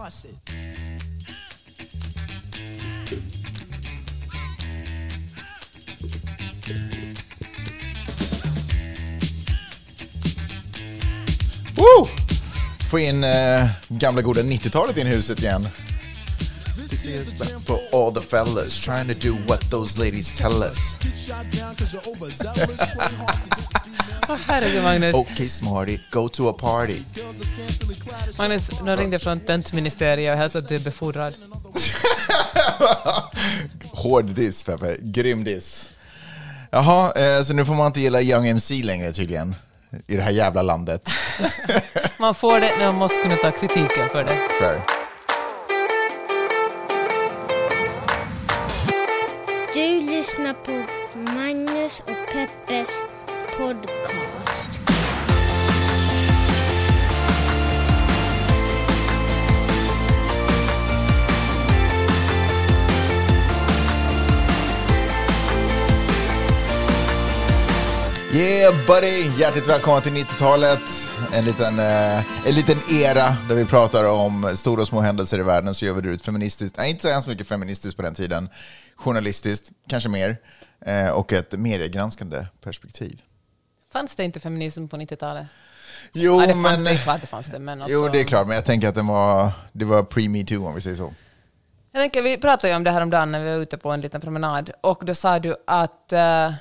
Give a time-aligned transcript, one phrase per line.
[0.00, 0.50] Watch it.
[11.76, 12.06] Woo!
[12.90, 15.68] Få in eh, gamla goda 90-talet in i huset igen.
[16.76, 20.96] This is back for all the fellas trying to do what those ladies tell us.
[24.36, 25.14] Herregud Magnus.
[25.14, 27.02] Okay smarty, go to a party.
[28.38, 31.34] Magnus, de ringde från tentministeriet och hälsade att du är befordrad.
[33.92, 35.90] Hård diss Peppe, grym diss.
[36.70, 39.54] Jaha, eh, så nu får man inte gilla Young MC längre tydligen.
[40.06, 41.08] I det här jävla landet.
[42.18, 44.48] Man får det, men man måste kunna ta kritiken för det.
[44.60, 44.99] Fair.
[68.32, 69.30] Yeah buddy!
[69.38, 70.80] Hjärtligt välkomna till 90-talet.
[71.32, 75.42] En liten, eh, en liten era där vi pratar om stora och små händelser i
[75.42, 78.14] världen så gör vi det ett feministiskt, nej inte så hemskt mycket feministiskt på den
[78.14, 78.48] tiden,
[78.96, 80.36] journalistiskt, kanske mer,
[80.86, 83.22] eh, och ett mediegranskande perspektiv.
[83.92, 85.46] Fanns det inte feminism på 90-talet?
[86.12, 86.84] Jo, ja, det fanns men...
[86.84, 87.58] det, klart det fanns det.
[87.58, 90.74] Men Jo, det är klart, men jag tänker att den var, det var pre-metoo om
[90.74, 91.14] vi säger så.
[91.92, 93.90] Jag tänker, vi pratade ju om det här om dagen när vi var ute på
[93.90, 96.12] en liten promenad och då sa du att...
[96.12, 96.52] eh,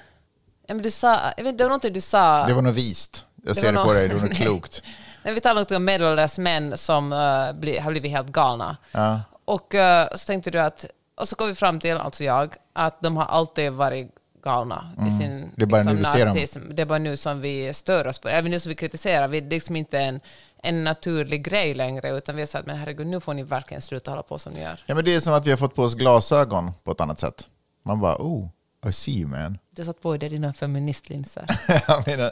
[0.69, 2.45] ja, men du sa, jag vet det var någonting du sa...
[2.47, 3.25] Det var nog vist.
[3.43, 4.35] Jag Det ser det på dig, det var Nej.
[4.35, 4.83] klokt.
[5.23, 8.77] Men vi talade något om medelålders män som eh, bli, har blivit helt galna.
[8.91, 9.21] Ja.
[9.45, 13.01] Och eh, så tänkte du att, och så kom vi fram till, alltså jag, att
[13.01, 15.49] de har alltid varit galna i sin Mm.
[15.55, 16.75] Det är bara nu vi ser dem.
[16.75, 18.33] Det är bara nu som vi stör oss på det.
[18.33, 20.19] Även nu som vi kritiserar, vi, det är liksom inte en,
[20.63, 24.11] en naturlig grej längre, utan vi har sagt men herregud, nu får ni verkligen sluta
[24.11, 24.83] hålla på som ni gör.
[24.85, 27.19] Ja, men det är som att vi har fått på oss glasögon på ett annat
[27.19, 27.47] sätt.
[27.83, 28.47] Man bara, oh,
[28.87, 29.57] I see you man.
[29.79, 31.45] Du satt på dig dina feministlinser.
[31.87, 32.31] Jag menar,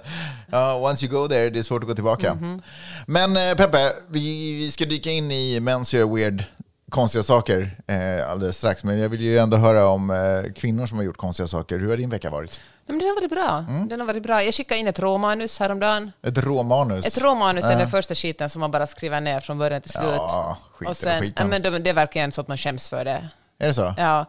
[0.51, 2.33] ja, once you go there, det är svårt att gå tillbaka.
[2.33, 2.61] Mhm.
[3.05, 6.43] Men eh, Peppe, vi, vi ska dyka in i Mens gör weird,
[6.89, 8.83] konstiga saker eh, alldeles strax.
[8.83, 11.79] Men jag vill ju ändå höra om eh, kvinnor som har gjort konstiga saker.
[11.79, 12.59] Hur har din vecka varit?
[12.85, 13.65] Nej, men den har varit bra.
[13.69, 13.87] Mm.
[13.87, 14.43] Den har varit bra.
[14.43, 16.11] Jag skickade in ett råmanus häromdagen.
[16.23, 17.05] Ett råmanus?
[17.05, 20.05] Ett råmanus är den första skiten som man bara skriver ner från början till slut.
[20.05, 21.45] Ja, skit i och sen, skiten.
[21.45, 23.29] ja, men det, det är verkligen så att man skäms för det.
[23.59, 23.93] Är det så?
[23.97, 24.25] Ja.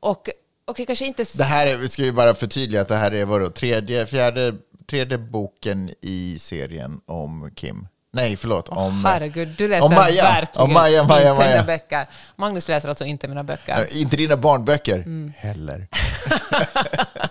[0.00, 0.28] Och
[0.68, 1.24] okej, kanske inte...
[1.34, 4.54] Det här är, vi ska ju bara förtydliga att det här är vadå, tredje, fjärde,
[4.90, 7.86] tredje boken i serien om Kim.
[8.12, 8.68] Nej, förlåt.
[8.68, 10.22] om, Herregud, du läser om Maja.
[10.22, 12.06] verkligen Om Maja, Maja, inte mina böcker.
[12.36, 13.76] Magnus läser alltså inte mina böcker.
[13.78, 15.32] Eh, Inte dina barnböcker Mm.
[15.36, 15.86] heller.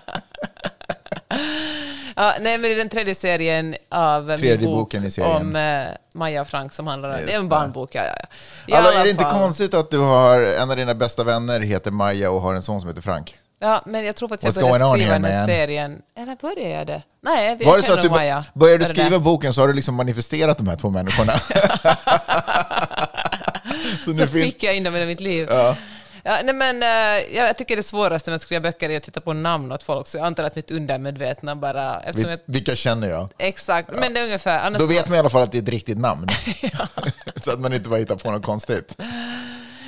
[2.20, 5.36] Ja, nej, men i den tredje serien av min Tredje bok i serien.
[5.36, 7.16] om eh, Maja Frank som handlar om...
[7.26, 7.48] Det är en det.
[7.48, 8.14] barnbok, ja, ja.
[8.68, 9.32] I Alltså, alla är det inte fall.
[9.42, 12.80] konstigt att du har en av dina bästa vänner heter Maja och har en son
[12.82, 13.36] som heter Frank?
[13.60, 16.02] Ja, men jag tror faktiskt jag började skriva den här serien...
[16.18, 17.02] Eller började jag det?
[17.22, 18.46] Nej, vi Var det så att du Maja.
[18.54, 19.20] började du det skriva det?
[19.20, 21.34] boken så har du liksom manifesterat de här två människorna?
[24.06, 25.48] så Så fick jag in dem i mitt liv.
[25.50, 25.76] Ja.
[26.28, 29.22] Ja, nej, men, eh, jag tycker det svåraste med att skriva böcker är att titta
[29.22, 32.00] på namn åt folk, så jag antar att mitt undermedvetna bara...
[32.00, 33.30] Eftersom jag, Vil- Vilka känner jag?
[33.38, 34.60] exakt, men det är ungefär...
[34.60, 36.28] Annars Då vet man i alla fall att det är ett riktigt namn.
[37.36, 38.98] så att man inte bara hittar på något konstigt.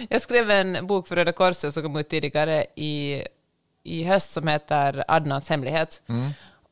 [0.10, 3.24] Jag skrev en bok för Röda Korset som kom ut tidigare i,
[3.84, 6.02] i höst som heter Adnans hemlighet.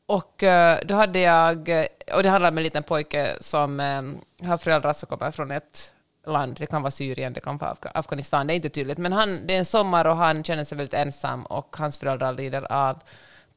[0.06, 1.68] Och eh, då hade jag,
[2.14, 5.92] och det handlar om en liten pojke som eh, har föräldrar som kommer från ett
[6.28, 9.46] land, det kan vara Syrien, det kan vara Afghanistan, det är inte tydligt, men han,
[9.46, 13.02] det är en sommar och han känner sig väldigt ensam och hans föräldrar lider av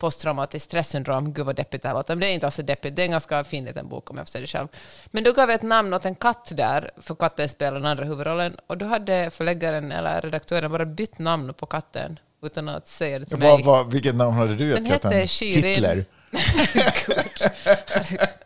[0.01, 1.33] posttraumatiskt stresssyndrom.
[1.33, 2.15] Gud vad deppigt det här låter.
[2.15, 2.95] Men det är inte alls deppigt.
[2.95, 4.67] Det är en ganska fin liten bok om jag får säga det själv.
[5.11, 8.05] Men då gav jag ett namn åt en katt där, för katten spelar den andra
[8.05, 8.57] huvudrollen.
[8.67, 13.25] Och då hade förläggaren eller redaktören bara bytt namn på katten utan att säga det
[13.25, 13.49] till mig.
[13.49, 15.11] Vad, vad, vilket namn hade du Den gett katten?
[15.11, 15.63] hette Shirin.
[15.63, 16.05] Hitler?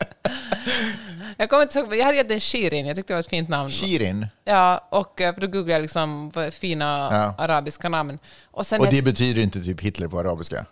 [1.37, 3.49] Jag kommer inte ihåg, jag hade gett den Shirin, jag tyckte det var ett fint
[3.49, 3.69] namn.
[3.69, 4.27] Shirin?
[4.43, 7.43] Ja, och eh, för då googlade jag liksom fina Ja.
[7.43, 8.19] arabiska namn.
[8.51, 10.65] Och Och det betyder inte typ Hitler på arabiska?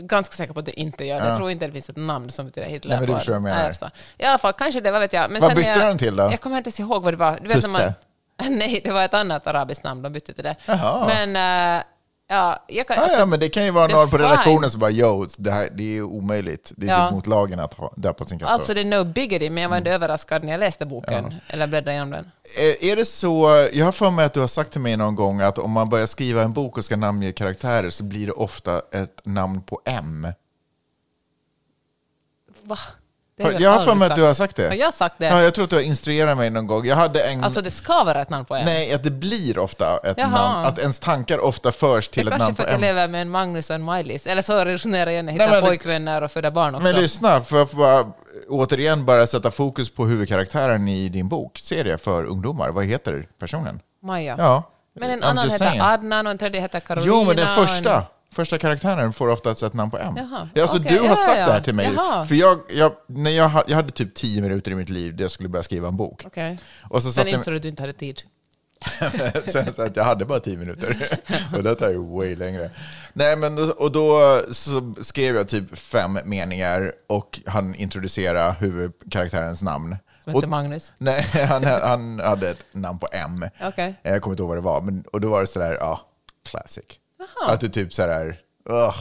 [0.00, 1.22] ganska säker på att det inte gör det.
[1.24, 1.28] Ja.
[1.28, 2.90] Jag tror inte det finns ett namn som betyder Hitler.
[2.90, 3.90] Nej, men du förstår vad jag menar.
[4.18, 5.30] I alla fall, kanske det, vad vet jag.
[5.30, 6.22] Men Vad bytte jag, de till då?
[6.22, 7.38] Jag kommer inte ens ihåg vad det var.
[7.42, 7.94] Du vet när man, Tusse?
[8.50, 10.56] nej, det var ett annat arabiskt namn de bytte till det.
[10.66, 11.06] Jaha.
[11.26, 11.82] Men, eh,
[12.28, 12.96] ja, jag kan...
[12.96, 14.90] Ja, alltså, ja, men det kan ju vara det är någon på redaktionen som bara
[14.90, 16.72] yo, det, här, det är omöjligt.
[16.76, 17.06] Det är Ja.
[17.06, 18.74] typ mot lagen att ha döpa sin katt Alltså så.
[18.74, 19.86] det är no biggity, men jag var Mm.
[19.86, 22.30] ändå överraskad när jag läste boken, eller bläddrade igenom den.
[22.58, 25.14] Eh, Är det så, jag har för mig att du har sagt till mig någon
[25.16, 28.32] gång att om man börjar skriva en bok och ska namnge karaktärer så blir det
[28.32, 30.26] ofta ett namn på M.
[32.62, 32.78] Va?
[33.38, 34.74] Det har Jag har för mig att du har sagt det.
[34.74, 35.26] jag sagt det?
[35.26, 36.86] Ja, jag tror att du har instruerat mig någon gång.
[36.86, 37.44] Jag hade en...
[37.44, 38.64] Alltså det ska vara ett namn på en.
[38.64, 40.28] Nej, att det blir ofta ett Jaha.
[40.30, 40.66] namn.
[40.66, 43.08] Att ens tankar ofta förs det till ett kanske namn för på att jag lever
[43.08, 44.26] med en Magnus och en Maj-Lis.
[44.26, 46.84] Eller så resonerar jag när jag hittar pojkvänner och föda barn också.
[46.84, 48.06] Men lyssna, för att bara,
[48.48, 52.68] återigen bara sätta fokus på huvudkaraktären i din bok, serie för ungdomar.
[52.70, 53.80] Vad heter personen?
[54.02, 54.34] Maja.
[54.38, 54.62] Ja.
[55.00, 55.80] Men en I'm annan heter saying.
[55.80, 57.12] Adnan och en tredje heter Carolina.
[57.14, 58.02] Jo, men den en- första,
[58.32, 60.14] första karaktären får ofta ett namn på M.
[60.16, 61.46] Jaha, Ja, alltså, okej, du har ja, sagt ja.
[61.46, 61.92] det här till mig.
[61.94, 62.24] Jaha.
[62.26, 65.30] För jag, jag, när jag, jag hade typ tio minuter i mitt liv där jag
[65.30, 66.22] skulle börja skriva en bok.
[66.26, 66.58] Okej.
[66.90, 68.22] Och så Sen jag, insåg du att du inte hade tid.
[69.46, 71.08] Sen så att jag hade bara tio minuter.
[71.56, 72.70] och det tar ju way längre.
[73.12, 79.96] Nej, men och då så skrev jag typ fem meningar och han introducerade huvudkaraktärens namn.
[80.24, 80.92] Som heter Magnus.
[80.98, 83.44] nej, han, han hade ett namn på M.
[83.62, 83.94] Okej.
[84.02, 86.00] Jag kommer inte ihåg vad det var, men, och då var det sådär, ja,
[86.50, 86.84] classic.
[87.46, 88.96] Att du typ sådär, ugh,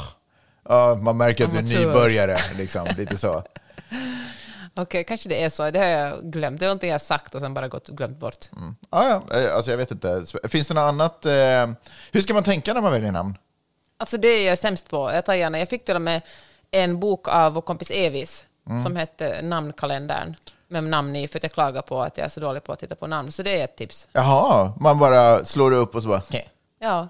[0.69, 3.43] ja, man märker att du är nybörjare, liksom, lite så.
[4.75, 5.71] Okej, kanske det är så.
[5.71, 6.59] Det har jag glömt.
[6.59, 8.45] Det är någonting jag sagt och sen bara gått glömt bort.
[8.91, 10.25] Ja, ja, eh, alltså jag vet inte.
[10.43, 11.25] Finns det något annat?
[11.25, 11.31] Eh,
[12.11, 13.37] hur ska man tänka när man väljer namn?
[13.99, 15.11] Alltså det är jag sämst på.
[15.11, 15.59] Jag tar gärna.
[15.59, 16.21] Jag fick till och med
[16.71, 18.83] en bok av vår kompis Evis Mm.
[18.83, 20.35] som hette Namnkalendern
[20.67, 22.79] med namn i för att jag klagar på att jag är så dålig på att
[22.79, 23.31] titta på namn.
[23.31, 24.07] Så det är ett tips.
[24.11, 26.41] Jaha, man bara slår upp och så bara, "Heh."
[26.79, 27.07] Ja,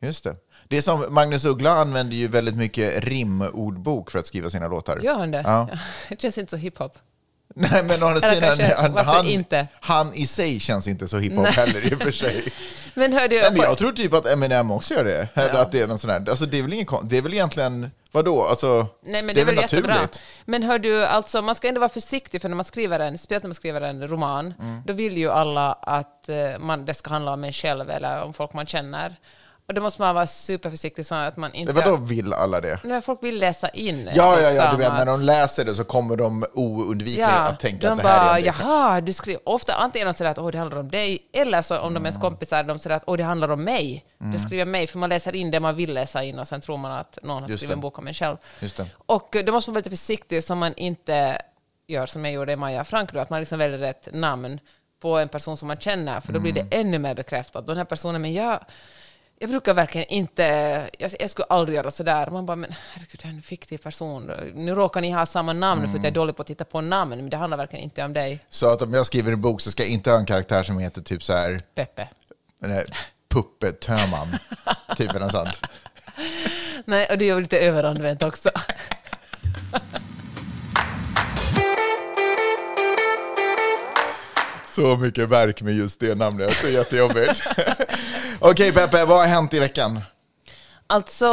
[0.00, 0.36] just det.
[0.74, 5.00] Det är som Magnus Uggla använder ju väldigt mycket rimordbok för att skriva sina låtar.
[5.02, 5.42] gör han det?
[5.46, 5.68] Ja.
[6.08, 6.98] Det känns inte så hiphop.
[7.54, 9.26] Nej, men å andra sidan, han,
[9.80, 12.44] han, i sig känns inte så hiphop heller i och för sig.
[12.94, 15.28] Men hörde Nej, men jag tror typ att Eminem också gör det.
[15.34, 15.60] Ja.
[15.60, 17.90] att det är någon sån här, alltså det är väl ingen det är väl egentligen,
[18.12, 19.94] vadå, alltså, Nej, men det, är väl jättebra.
[19.94, 20.20] naturligt.
[20.44, 23.42] Men hör du, alltså, man ska ändå vara försiktig för när man skriver en, speciellt
[23.44, 24.82] när man skriver en roman, Mm.
[24.86, 28.32] då vill ju alla att eh, man, det ska handla om en själv eller om
[28.34, 29.16] folk man känner.
[29.68, 31.72] Och då måste man vara superförsiktig så att man inte...
[31.72, 32.78] Vadå vill alla det?
[32.84, 34.10] När folk vill läsa in.
[34.14, 37.86] Ja, ja, ja, du vet när de läser det så kommer de oundvikligen att tänka
[37.88, 40.38] de att det här bara, är en jaha, du skriver ofta antingen de säger att
[40.38, 42.04] åh, det handlar om dig, eller så om de är Mm.
[42.06, 44.04] ens kompisar, de säger att åh, det handlar om mig.
[44.18, 46.76] Du skriver mig, för man läser in det man vill läsa in och sen tror
[46.76, 47.74] man att någon har Just skrivit det.
[47.74, 48.36] en bok om en själv.
[48.60, 48.86] Just det.
[49.06, 51.38] Och eh, då måste man vara lite försiktig så man inte
[51.86, 54.58] gör som jag gjorde i Maja Frank, då, att man liksom väljer ett namn
[55.02, 56.68] på en person som man känner, för då blir Mm.
[56.70, 57.66] det ännu mer bekräftat.
[57.66, 58.60] Den här personen, men jag,
[59.38, 60.42] jag brukar verkligen inte,
[60.98, 62.30] jag, jag skulle aldrig göra sådär.
[62.30, 64.26] Man bara, men herregud, det är en fiktiv person.
[64.54, 66.14] Nu råkar ni ha samma namn för att jag är Mm.
[66.14, 68.82] dålig på att titta på namn, men det handlar verkligen inte om dig, Så att
[68.82, 71.22] om jag skriver en bok så ska jag inte ha en karaktär som heter typ
[71.22, 72.08] så här, Peppe.
[72.64, 72.84] eller
[73.28, 74.28] Puppe Töman,
[74.96, 75.56] typ eller sånt.
[76.84, 78.50] Nej, och det är ju lite överanvänt också.
[84.74, 87.42] Så mycket verk med just det namnet, det är jättejobbigt.
[88.40, 90.00] Okej Peppe, vad har hänt i veckan?
[90.86, 91.26] Alltså,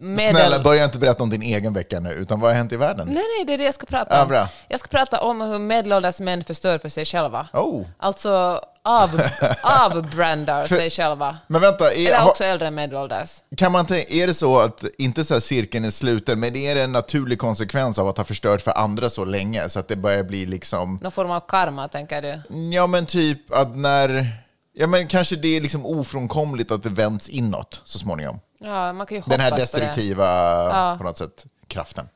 [0.00, 0.34] medel...
[0.34, 3.06] Snälla, börja inte berätta om din egen vecka nu, utan vad har hänt i världen?
[3.06, 4.28] Nej, nej, det är det jag ska prata Ja, om.
[4.28, 4.48] bra.
[4.68, 7.48] Jag ska prata om hur medelålders män förstör för sig själva.
[7.52, 7.82] Oh.
[7.98, 9.20] Alltså av,
[9.62, 11.36] avbrandar För- sig själva.
[11.46, 13.30] Men vänta, är, Eller också äldre än medelålders.
[13.56, 16.74] kan man tänka, är det så att, inte så här cirkeln är sluten, men är
[16.74, 19.96] det en naturlig konsekvens av att ha förstört för andra så länge, så att det
[19.96, 22.40] börjar bli liksom, Någon form av karma, tänker du?
[22.76, 24.26] ja men typ att när,
[24.74, 28.40] ja men kanske det är liksom ofrånkomligt att det vänds inåt så småningom.
[28.58, 29.62] Ja, man kan ju hoppas Den här på det.
[29.62, 30.24] destruktiva,
[30.68, 30.94] Ja.
[30.98, 32.08] på något sätt, kraften.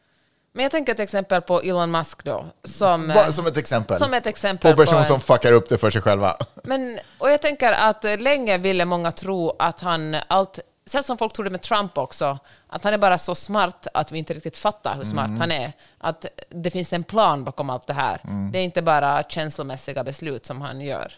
[0.52, 3.08] Men jag tänker till exempel på Elon Musk då, som...
[3.08, 3.98] Va, som ett exempel.
[3.98, 6.36] Som ett exempel på person en- som fuckar upp det för sig själva.
[6.64, 10.58] Men, och jag tänker att länge ville många tro att han allt...
[10.86, 14.18] Sen som folk trodde med Trump också, att han är bara så smart att vi
[14.18, 15.72] inte riktigt fattar hur smart han är.
[15.98, 18.20] Att det finns en plan bakom allt det här.
[18.52, 21.12] Det är inte bara känslomässiga beslut som han gör.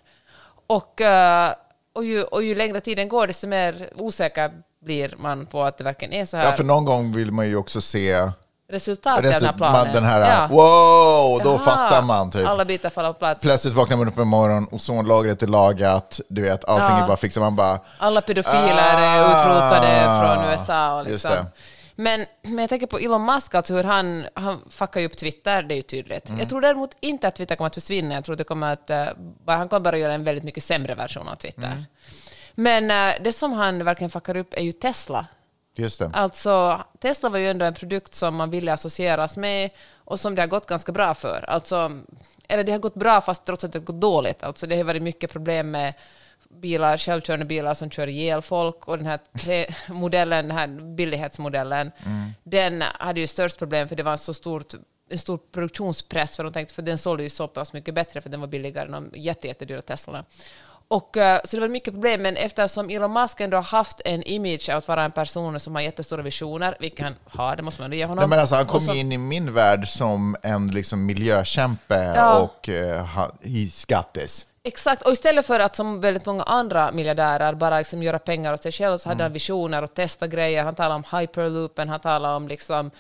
[0.67, 1.53] Och, eh,
[1.93, 4.53] och, ju, och ju längre tiden går, desto mer osäker
[4.85, 6.45] blir man på att det verkligen är så här.
[6.45, 8.31] Ja, för någon gång vill man ju också se
[8.73, 9.93] Resultat i den här planen.
[9.93, 10.47] den här, Ja.
[10.51, 12.47] wow, då Jaha, fattar man typ.
[12.47, 13.43] Alla bitar faller på plats.
[13.43, 17.03] Plötsligt vaknar man upp en morgon, ozonlagret är lagat, du vet, allting Ja.
[17.03, 17.41] är bara fixat.
[17.41, 20.99] Man bara, Alla pedofiler är utrotade Ah, från USA.
[20.99, 21.31] Och liksom.
[21.95, 25.63] Men, men jag tänker på Elon Musk, alltså hur han, han fuckar ju upp Twitter,
[25.63, 26.29] det är ju tydligt.
[26.29, 26.41] Mm.
[26.41, 28.15] Jag tror däremot inte att Twitter kommer att försvinna.
[28.15, 29.05] Jag tror det kommer att, eh,
[29.47, 31.67] bara, han kommer bara göra en väldigt mycket sämre version av Twitter.
[31.67, 31.85] Mm.
[32.55, 35.27] Men eh, det som han verkligen fuckar upp är ju Tesla.
[35.75, 36.11] Just det.
[36.13, 40.43] Alltså, Tesla var ju ändå en produkt som man ville associeras med och som det
[40.43, 41.45] har gått ganska bra för.
[41.49, 41.91] Alltså,
[42.49, 44.43] eller det har gått bra fast trots att det har gått dåligt.
[44.43, 45.95] Alltså, det har varit mycket problem med
[46.61, 49.21] bilar, självkörande bilar som kör ihjäl folk och den här
[49.93, 51.93] modellen, den här billighetsmodellen,
[52.43, 54.75] den hade ju störst problem för det var en så stort
[55.13, 58.31] en stor produktionspress för de tänkte för den sålde ju så pass mycket bättre för
[58.31, 60.25] den var billigare än de jätte, jättedyra Teslorna.
[60.93, 64.23] Och, eh, så det var mycket problem, men eftersom Elon Musk ändå har haft en
[64.23, 67.83] image av att vara en person som har jättestora visioner, vilket han har, det måste
[67.83, 68.17] man ge honom.
[68.23, 72.39] Nej, men alltså, han kom så- in i min värld som en liksom, miljökämpe Ja.
[72.39, 72.75] och uh,
[73.43, 74.47] he's got this.
[74.65, 78.63] Exakt, och istället för att som väldigt många andra miljardärer bara liksom göra pengar åt
[78.63, 80.65] sig själv så hade han visioner och testa grejer.
[80.65, 82.91] Han talade om hyperloopen, han talade om liksom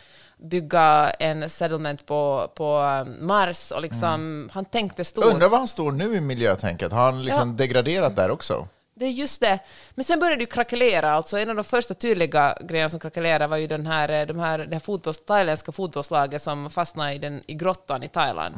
[0.43, 5.25] bygga en settlement på, på um, Mars och liksom, han tänkte stort.
[5.25, 6.93] Undrar var han står nu i miljötänket?
[6.93, 8.69] Har han liksom degraderat där också?
[8.95, 9.59] Det är just det.
[9.95, 11.13] Men sen började det krackelera.
[11.13, 14.39] Alltså en av de första tydliga grejerna som krackelerade var ju den här, eh, de
[14.39, 18.55] här, det här fotbolls, thailändska fotbollslaget som fastnade i, den, i grottan i Thailand.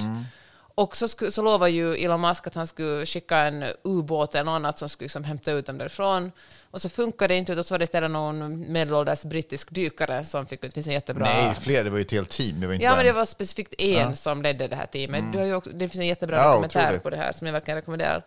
[0.77, 4.45] Och så, sku, så lovade ju Elon Musk att han skulle skicka en ubåt eller
[4.45, 6.33] något annat som skulle liksom hämta ut dem därifrån.
[6.71, 10.47] Och så funkade det inte, och så var det istället någon medelålders brittisk dykare som
[10.47, 11.25] fick ut, det finns en jättebra...
[11.27, 11.85] Nej, fler.
[11.85, 12.61] Det var ju ett helt team.
[12.61, 15.25] Det var inte Ja, bara men det var specifikt en som ledde det här teamet.
[15.33, 17.53] Du har ju också, det finns en jättebra Ja, dokumentär på det här som jag
[17.53, 18.25] verkligen rekommenderar.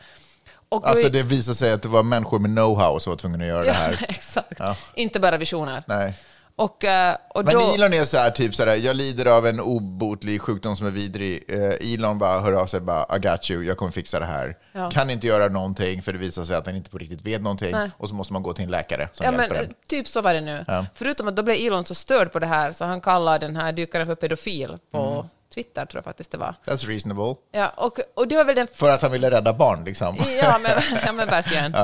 [0.70, 3.48] Och Alltså det visade sig att det var människor med know-how som var tvungna att
[3.50, 4.06] göra det Ja, här.
[4.10, 4.60] exakt.
[4.60, 4.76] Ja.
[4.94, 5.84] Inte bara visioner.
[5.88, 6.14] Nej.
[6.58, 9.48] Och, eh, och Men då, Elon är så här, typ så här, jag lider av
[9.48, 11.44] en obotlig sjukdom som är vidrig.
[11.48, 14.58] Eh, Elon bara hör av sig, bara, I got you, jag kommer fixa det här.
[14.72, 14.90] Ja.
[14.90, 17.72] Kan inte göra någonting för det visar sig att han inte på riktigt vet någonting.
[17.72, 17.92] Nej.
[17.98, 19.74] Och så måste man gå till en läkare som ja, men, hjälper eh, en.
[19.88, 20.66] typ så var det nu.
[20.68, 20.86] Ja.
[20.96, 23.72] Förutom att då blev Elon så störd på det här så han kallade den här
[23.72, 25.26] dykaren för pedofil på Mm.
[25.54, 26.56] Twitter, tror jag faktiskt det var.
[26.66, 27.36] That's reasonable.
[27.52, 30.18] Ja, och, och det var väl den För att han ville rädda barn liksom.
[30.42, 30.72] Ja, men,
[31.06, 31.76] ja, men verkligen.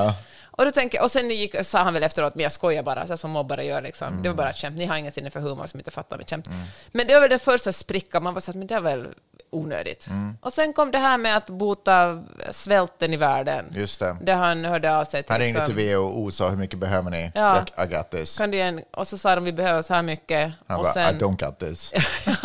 [0.57, 3.17] Och, då tänker, och sen gick, sa han väl efteråt, men jag skojar bara, så
[3.17, 3.81] som mobbare gör.
[3.81, 4.07] Liksom.
[4.07, 4.23] Det Mm.
[4.37, 4.77] var bara ett skämt.
[4.77, 6.47] Ni har ingen sinne för humor som inte fattar mitt skämt.
[6.91, 9.07] Men det var väl den första sprickan, man var så att men det är väl
[9.51, 10.07] onödigt.
[10.07, 10.37] Mm.
[10.41, 13.65] Och sen kom det här med att bota svälten i världen.
[13.71, 14.17] Just det.
[14.21, 15.31] Där han hörde av sig till...
[15.31, 17.31] Han ringde liksom, till WHO och sa hur mycket behöver ni?
[17.35, 17.65] Ja.
[17.83, 18.37] I got this.
[18.37, 20.51] kan du igen, och så sa de vi behöver så här mycket.
[20.67, 21.93] Han och, bara, sen, I don't got this.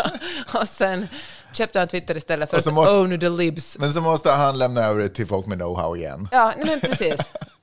[0.55, 1.09] och sen
[1.53, 3.79] köpte han Twitter istället för så att måste- own the libs.
[3.79, 6.29] Men så måste han lämna över det till folk med know-how igen.
[6.33, 7.21] Ja, nej, men precis.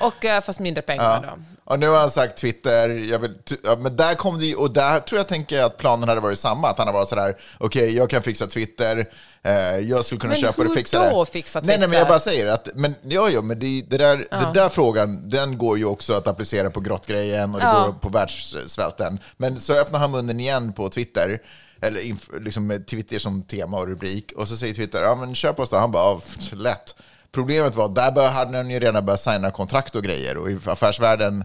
[0.00, 1.42] Och eh, fast mindre pengar då.
[1.72, 3.34] Och nu har han sagt Twitter, vill,
[3.64, 6.38] ja, men där kom det ju, och där tror jag tänker att planen hade varit
[6.38, 9.06] samma, att han har varit sådär, okej, jag kan fixa Twitter,
[9.42, 11.30] eh, jag skulle kunna Men köpa det och hur fixa då det.
[11.30, 11.98] fixa Nej, nej, men Twitter?
[12.00, 15.58] jag bara säger att, men ja, ja, men det, det där, det där frågan, den
[15.58, 17.84] går ju också att applicera på grottgrejen och det Ja.
[17.86, 19.18] går på världssvälten.
[19.36, 21.38] Men så öppnar han munnen igen på Twitter,
[21.82, 25.58] eller liksom med Twitter som tema och rubrik, och så säger Twitter, ja men köp
[25.60, 25.76] oss då.
[25.76, 26.20] Han bara, ja,
[26.52, 26.94] lätt.
[27.34, 30.58] Problemet var, där bör- hade han ju redan börjat signa kontrakt och grejer, och i
[30.66, 31.44] affärsvärlden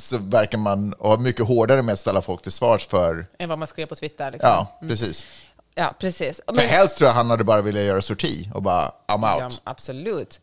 [0.00, 3.26] så verkar man ha mycket hårdare med att ställa folk till svars för...
[3.38, 4.30] Än vad man skrev på Twitter.
[4.30, 4.48] Liksom.
[4.50, 5.26] Ja, precis.
[5.74, 6.40] ja precis.
[6.46, 9.44] För Men- helst tror jag han hade bara velat göra sorti och bara, I'm Ja,
[9.44, 9.60] out.
[9.64, 10.40] absolut.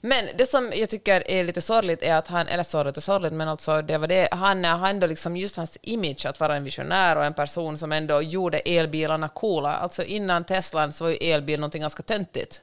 [0.00, 3.32] Men det som jag tycker är lite sorgligt är att han, eller sorgligt och sorgligt,
[3.32, 6.64] men alltså det var det, han, han ändå liksom just hans image att vara en
[6.64, 9.74] visionär och en person som ändå gjorde elbilarna coola.
[9.76, 12.60] Alltså innan Teslan så var ju elbil någonting ganska töntigt.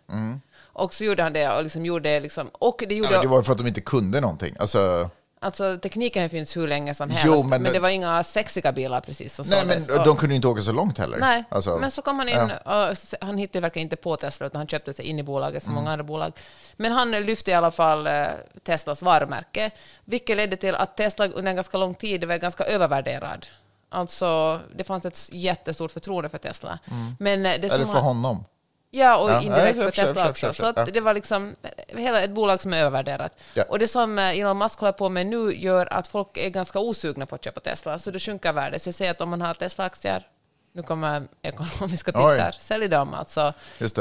[0.73, 2.97] Och så gjorde han det och liksom gjorde liksom, och det Mm.
[2.97, 4.55] Ja, gjorde, men det var ju för att de inte kunde någonting.
[4.59, 5.09] Alltså,
[5.41, 9.01] alltså tekniken finns hur länge som helst, Jo, men- men, det var inga sexiga bilar
[9.01, 9.99] precis som nej, men.
[9.99, 11.17] Och- de kunde inte åka så långt heller.
[11.17, 14.45] Nej, Alltså, men så kom han in, och s- han hittade verkligen inte på Tesla,
[14.47, 16.31] utan han köpte sig in i bolaget som många andra bolag.
[16.77, 18.25] Men han lyfte i alla fall eh,
[18.63, 19.71] Teslas varumärke,
[20.05, 23.45] vilket ledde till att Tesla under en ganska lång tid var ganska övervärderad.
[23.89, 26.79] Alltså, det fanns ett jättestort förtroende för Tesla.
[27.19, 28.45] Men eh, det Eller för han- honom.
[28.95, 30.47] Ja, och Ja, indirekt ja, förstår, Tesla också.
[30.47, 30.93] förstår, Så att ja.
[30.93, 31.55] det var liksom
[31.87, 33.31] hela ett bolag som är övervärderat.
[33.53, 33.63] Ja.
[33.69, 36.79] Och det som eh, Elon Musk håller på med nu gör att folk är ganska
[36.79, 38.81] osugna på att köpa Tesla, så då sjunker värdet.
[38.81, 40.27] Så jag säger att om man har Tesla-aktier,
[40.73, 43.53] nu kommer ekonomiska tips här, sälj dem alltså.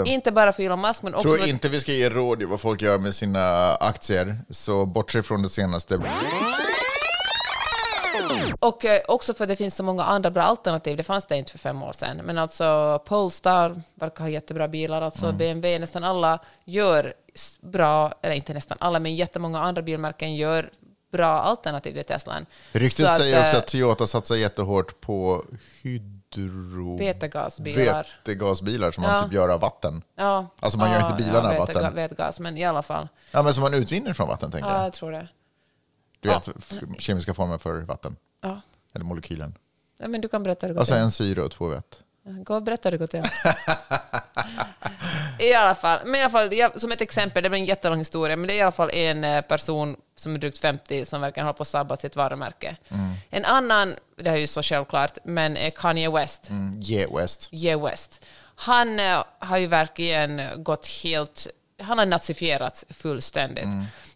[0.04, 1.48] Inte bara för Elon Musk, men också tror för...
[1.48, 5.42] inte vi ska ge råd i vad folk gör med sina aktier, så bortse från
[5.42, 6.00] det senaste.
[8.60, 10.96] Och eh, också för att det finns så många andra bra alternativ.
[10.96, 12.16] Det fanns det inte för fem år sedan.
[12.24, 15.02] Men alltså Polestar verkar ha jättebra bilar.
[15.02, 15.38] Alltså Mm.
[15.38, 17.14] BMW, nästan alla gör
[17.60, 20.70] bra, eller inte nästan alla, men jättemånga andra bilmärken gör
[21.12, 22.46] bra alternativ till Teslan.
[22.72, 25.44] Ryktet Så säger också eh, att Toyota satsar jättehårt på
[25.82, 26.98] hydro...
[26.98, 28.06] Vätegasbilar.
[28.24, 29.10] Vätegasbilar som Ja.
[29.12, 30.02] man typ gör av vatten.
[30.16, 31.74] Ja, Alltså, man gör ja, inte bilarna av ja, vatten.
[31.74, 33.08] vätega- Vätgas, men i alla fall.
[33.30, 34.84] Ja, men som man utvinner från vatten, tänker Ja, jag.
[34.86, 35.28] jag tror det.
[36.22, 36.48] Du vet,
[36.98, 38.16] kemiska former för vatten.
[38.40, 38.60] Ja.
[38.92, 39.58] Eller molekylen.
[39.98, 42.00] Ja, men du kan berätta det går Alltså en syre och två vett.
[42.24, 43.24] Gå och berätta det går till.
[45.38, 47.98] I alla fall, men i alla fall jag, som ett exempel, det blir en jättelång
[47.98, 51.20] historia, men det är i alla fall en eh, person som är drygt 50 som
[51.20, 52.76] verkar hålla på att sabba sitt varumärke.
[53.30, 56.50] En annan, det är ju så självklart, men är Kanye West.
[56.50, 57.48] Mm, Ye West.
[57.52, 58.24] Ye West.
[58.54, 61.46] Han eh, har ju verkligen gått helt
[61.82, 63.66] han har nazifierats fullständigt.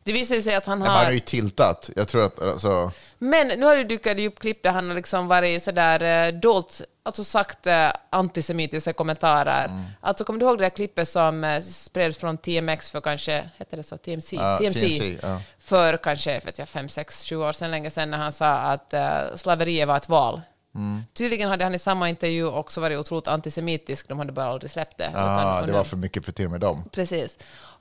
[0.06, 1.12] Det visar sig att han Men han har har...
[1.12, 1.90] ju tiltat.
[1.96, 5.28] Jag tror att, alltså, Men nu har det dykt upp klipp där han har liksom
[5.28, 9.64] varit sådär eh, dolt, alltså sagt eh, antisemitiska kommentarer.
[9.64, 9.84] Mm.
[10.00, 13.76] Alltså kommer du ihåg det där klippet som eh, spreds från TMX för kanske, hette
[13.76, 14.36] det så, TMC?
[14.36, 14.80] Ja, TMC.
[14.80, 15.40] TMC, ja.
[15.58, 18.94] För kanske, vet jag, fem, sex, sju år sedan, länge sedan, när han sa att
[18.94, 20.40] uh, slaveriet var ett val.
[20.76, 21.02] Mm.
[21.14, 24.98] Tydligen hade han i samma intervju också varit otroligt antisemitisk, de hade bara aldrig släppt
[24.98, 25.10] det.
[25.14, 26.84] ah, det var för mycket för till och med dem.
[26.92, 27.38] Precis.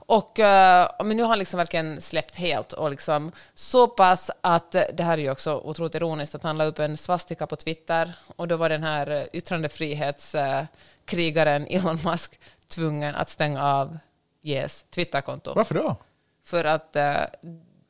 [0.08, 2.72] Och, eh, men nu har han liksom verkligen släppt helt.
[2.72, 6.58] Och liksom, så pass att, eh, det här är ju också otroligt ironiskt, att han
[6.58, 12.40] la upp en svastika på Twitter och då var den här eh, yttrandefrihetskrigaren Elon Musk
[12.68, 13.98] tvungen att stänga av
[14.42, 15.52] Yes Twitterkonto.
[15.54, 15.96] Varför då?
[16.44, 16.96] För att...
[16.96, 17.16] eh,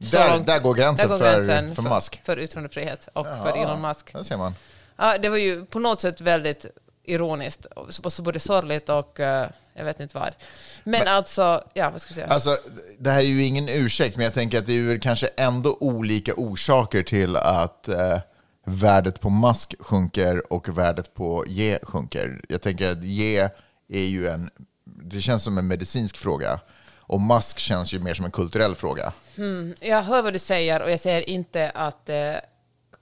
[0.05, 2.21] så Där- där går gränsen för- gränsen för Musk.
[2.25, 4.13] För yttrandefrihet och för Ja, Elon Musk.
[4.13, 4.55] Där ser man.
[4.97, 6.67] Ja, det var ju på något sätt väldigt
[7.05, 10.35] ironiskt, så, både sorgligt och eh, jag vet inte vad.
[10.85, 12.27] Men, alltså, ja vad ska jag säga?
[12.27, 12.57] Alltså,
[12.99, 16.35] det här är ju ingen ursäkt, men jag tänker att det är kanske ändå olika
[16.37, 18.19] orsaker till att eh,
[18.65, 22.41] värdet på mask sjunker och värdet på ge sjunker.
[22.49, 23.49] Jag tänker att ge
[23.89, 24.51] är ju en,
[24.85, 26.61] det känns som en medicinsk fråga.
[27.09, 29.13] Och mask känns ju mer som en kulturell fråga.
[29.81, 32.35] Jag hör vad du säger och jag säger inte att eh,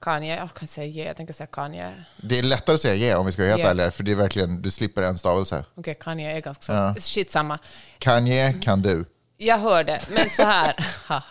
[0.05, 2.05] Kanye, jag kan säga ge, jag tänker säga Kanye.
[2.17, 4.17] Det är lättare att säga ge om vi ska vara helt ärliga, för det är
[4.17, 5.65] verkligen, du slipper en stavelse.
[5.75, 6.77] Okej, Kanye är ganska svårt.
[6.77, 6.95] Ja.
[7.01, 7.59] Shit samma.
[7.99, 9.05] Kan ge, kan du.
[9.37, 10.75] Jag hör det, men så här.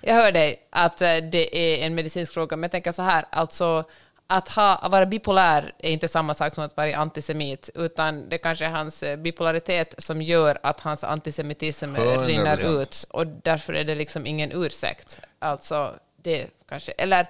[0.00, 3.24] jag hör dig att eh, det är en medicinsk fråga, men jag tänker så här,
[3.30, 3.84] alltså
[4.26, 8.64] att, ha, vara bipolär är inte samma sak som att vara antisemit, utan det kanske
[8.64, 12.26] är hans eh, bipolaritet som gör att hans antisemitism eh, 100%.
[12.26, 15.20] rinner ut, och därför är det liksom ingen ursäkt.
[15.38, 17.26] Alltså, det kanske, eller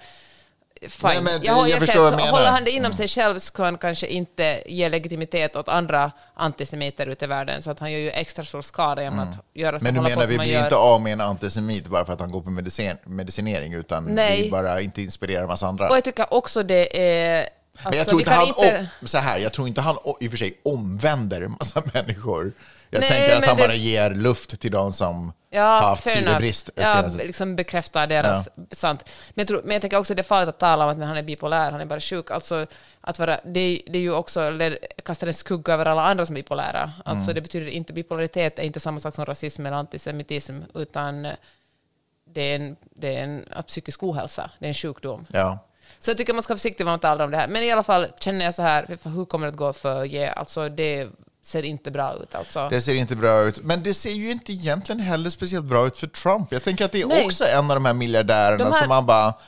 [0.88, 1.08] Fine.
[1.08, 2.08] Nej, men jag, jag jag, förstår.
[2.08, 2.20] Mm.
[2.20, 6.12] Håller han det inom sig själv så kan han kanske inte ge legitimitet åt andra
[6.34, 9.80] antisemiter ute i världen, så att han gör ju extra stor skada genom att göra
[9.80, 9.94] så Mm.
[9.94, 10.64] Men du menar, vi blir gör.
[10.64, 14.42] inte av med en antisemit bara för att han går på medicin, medicinering, utan Nej.
[14.42, 15.88] vi bara inte inspirerar en massa andra.
[15.90, 17.48] Och jag tycker också det är...
[17.76, 19.96] Alltså, Men jag tror vi inte han, inte- om, så här, jag tror inte han
[20.20, 22.52] i och för sig omvänder en massa människor.
[22.90, 26.04] Jag Nej, tänker att han det- bara ger luft till de som har Ja, haft
[26.04, 26.28] fair enough.
[26.30, 26.70] syrebrist.
[26.74, 28.48] Ja, liksom bekräftar deras...
[28.72, 29.04] Sant.
[29.34, 31.08] Men jag, tror, men jag tänker också att det är farligt att tala om att
[31.08, 32.30] han är bipolär, han är bara sjuk.
[32.30, 32.66] Alltså,
[33.00, 34.50] att vara, det, det är ju också...
[34.50, 36.92] Det kastar en skugga över alla andra som är bipolära.
[37.04, 37.34] Alltså, Mm.
[37.34, 37.92] Det betyder inte...
[37.92, 41.22] Bipolaritet är inte samma sak som rasism eller antisemitism, utan
[42.34, 45.26] det är en, det är en psykisk ohälsa, det är en sjukdom.
[45.32, 45.58] Ja.
[45.98, 47.48] Så jag tycker man ska vara försiktig med att tala om det här.
[47.48, 50.26] Men i alla fall känner jag så här, hur kommer det att gå för Ge?
[50.26, 51.08] Alltså det
[51.44, 52.34] ser inte bra ut.
[52.34, 52.68] Alltså.
[52.70, 53.62] Det ser inte bra ut.
[53.64, 56.52] Men det ser ju inte egentligen heller speciellt bra ut för Trump.
[56.52, 57.24] Jag tänker att det är Nej.
[57.26, 59.34] också en av de här miljardärerna De här- som man bara...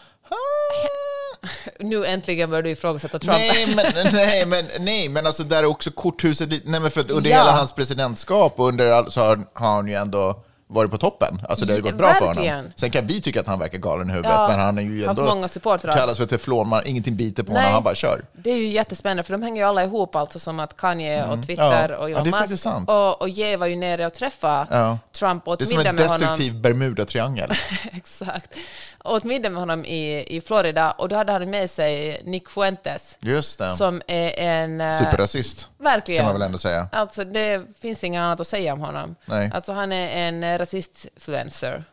[1.80, 3.38] Nu äntligen börjar du ifrågasätta Trump.
[3.38, 6.48] Nej men, nej, men, nej, men alltså där är också korthuset...
[6.64, 7.38] Nej, men för att under Ja.
[7.38, 11.42] hela hans presidentskap och under all, så har, har han ju ändå varit på toppen.
[11.48, 12.56] Alltså det har gått bra för Verkligen.
[12.56, 12.72] honom.
[12.76, 15.04] Sen kan vi tycka att han verkar galen i huvudet, Ja, men han är ju
[15.04, 15.22] ändå...
[15.24, 15.92] många supportrar.
[15.92, 17.60] Kallas för teflonman, ingenting biter på Nej.
[17.62, 18.24] honom, han bara kör.
[18.32, 21.46] Det är ju jättespännande, för de hänger ju alla ihop, alltså som att Kanye och
[21.46, 21.90] Twitter Mm.
[21.90, 21.96] Ja.
[21.98, 22.66] och Ja, Elon det är Musk.
[22.88, 24.98] Och, och Ye var ju nere och träffade Ja.
[25.12, 26.20] Trump och åt Det är som middag en med honom.
[26.20, 27.50] destruktiv Bermuda-triangel.
[27.92, 28.54] Exakt.
[29.02, 32.48] Och åt middag med honom i, i Florida, och då hade han med sig Nick
[32.50, 33.76] Fuentes, Just det.
[33.76, 34.80] som är en...
[34.80, 36.18] eh, Superrasist, Verkligen.
[36.18, 36.88] kan man väl ändå säga.
[36.92, 39.14] Alltså det finns inget annat att säga om honom.
[39.24, 39.50] Nej.
[39.54, 41.84] Alltså han är en eh, rasistfluencer.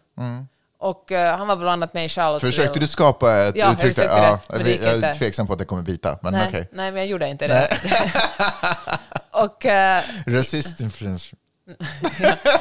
[0.80, 2.52] Och eh, han var bland annat med i Charlottesville.
[2.52, 5.60] Försökte du skapa ett Ja, uttryck försökte det, men det jag är tveksam på att
[5.60, 6.70] det kommer bita, men nej, okej.
[6.72, 7.78] nej, men jag gjorde inte det.
[9.32, 11.38] och, eh, Rasist influencer.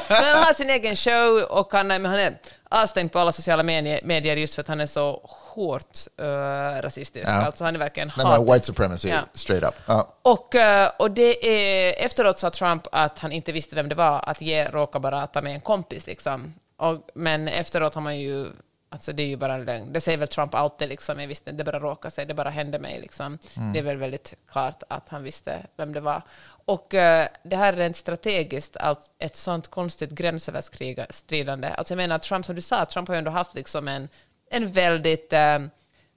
[0.07, 2.37] men han har sin egen show och han, han är
[2.81, 5.21] avstängd på alla sociala medier, just för att han är så
[5.53, 7.27] hårt eh, rasistisk.
[7.27, 7.45] Ja.
[7.45, 8.53] Alltså han är verkligen Nej, hatisk.
[8.53, 9.19] white supremacy, Ja.
[9.33, 9.75] straight up.
[9.87, 10.13] Ja.
[10.21, 14.23] Och, eh, och det är, efteråt sa Trump att han inte visste vem det var,
[14.29, 16.07] att Ye råkade bara ta med en kompis.
[16.07, 16.53] Liksom.
[16.77, 18.47] Och, men efteråt har man ju,
[18.93, 19.93] alltså det är ju bara en lögn.
[19.93, 21.19] Det säger väl Trump alltid, liksom.
[21.19, 23.01] jag visste inte, det bara råkade sig, det bara hände mig.
[23.01, 23.37] Liksom.
[23.73, 26.21] Det är väl väldigt klart att han visste vem det var.
[26.65, 31.67] Och eh, det här är rent strategiskt, allt, ett sånt konstigt gränsöverskridande.
[31.67, 34.09] Alltså jag menar, Trump, som du sa, Trump har ju ändå haft liksom en,
[34.51, 35.59] en väldigt eh,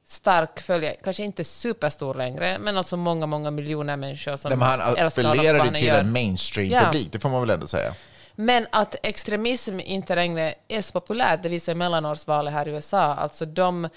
[0.06, 4.96] stark följare, kanske inte superstor längre, men alltså många, många miljoner människor som Men han
[4.96, 7.94] älskar vad han till en mainstream-publik, det får man väl ändå säga.
[8.36, 13.14] Men att extremism inte längre är så populärt, det visar mellanårsvalet här i USA.
[13.14, 13.88] Alltså de,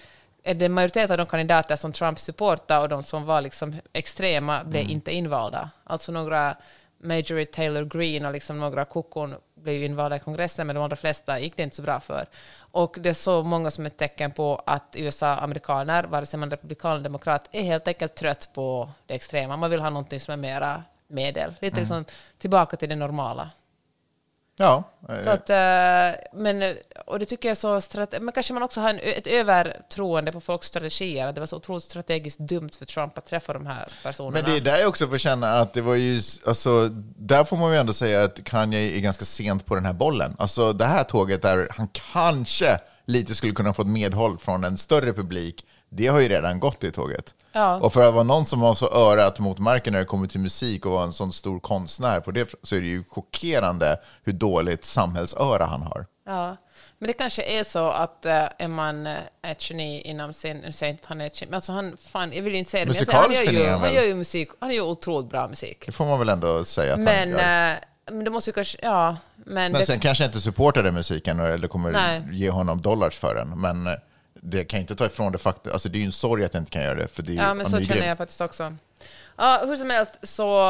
[0.43, 4.63] är det majoritet av de kandidater som Trump supportar och de som var liksom extrema
[4.63, 4.93] blev Mm.
[4.93, 5.69] inte invalda.
[5.83, 6.55] Alltså några
[7.01, 11.39] Marjorie Taylor Greene och liksom några kokon blev invalda i kongressen, men de allra flesta
[11.39, 12.25] gick det inte så bra för.
[12.71, 16.51] Och det är så många som ett tecken på att USA-amerikaner, vare sig man är
[16.51, 19.57] republikan eller demokrat, är helt enkelt trött på det extrema.
[19.57, 21.49] Man vill ha någonting som är mera medel.
[21.61, 21.79] Lite Mm.
[21.79, 22.05] liksom
[22.37, 23.49] tillbaka till det normala.
[24.61, 24.83] Ja,
[25.23, 27.81] Så att, eh, men, och det tycker jag så
[28.21, 31.27] Men kanske man också har en, ett övertroende på folks strategier.
[31.27, 34.31] att Det var så otroligt strategiskt dumt för Trump att träffa de här personerna.
[34.31, 37.57] Men det är där jag också får känna att det var ju, alltså, där får
[37.57, 40.35] man ju ändå säga att Kanye är ganska sent på den här bollen.
[40.39, 44.77] Alltså det här tåget där han kanske lite skulle kunna få ett medhåll från en
[44.77, 47.33] större publik, det har ju redan gått det tåget.
[47.51, 47.75] Ja.
[47.75, 50.39] Och för att vara någon som har så örat mot marken när det kommer till
[50.39, 54.33] musik och vara en sån stor konstnär på det, så är det ju chockerande hur
[54.33, 56.05] dåligt samhällsöra han har.
[56.25, 56.57] Ja,
[56.99, 60.57] men det kanske är så att uh, är man eh, ett geni inom sin...
[60.57, 62.71] Nu säger inte han är ett geni, men alltså han, fan, jag vill ju inte
[62.71, 65.47] säga det, jag säger, han, gör ju, han gör ju musik, han gör otroligt bra
[65.47, 65.83] musik.
[65.85, 67.71] Det får man väl ändå säga att Men, han gör.
[67.71, 67.79] eh,
[68.11, 68.77] men det måste ju kanske...
[68.81, 69.71] Ja, men...
[69.71, 72.21] Men det, sen kanske inte supportar den musiken eller kommer Nej.
[72.31, 73.61] ge honom dollars för den.
[73.61, 73.87] Men
[74.41, 75.73] det kan inte ta ifrån det faktum.
[75.73, 77.07] Alltså det är ju en sorg att jag inte kan göra det.
[77.07, 78.73] För det är, ja, men så känner jag faktiskt också.
[79.37, 80.63] Ja, hur som helst så...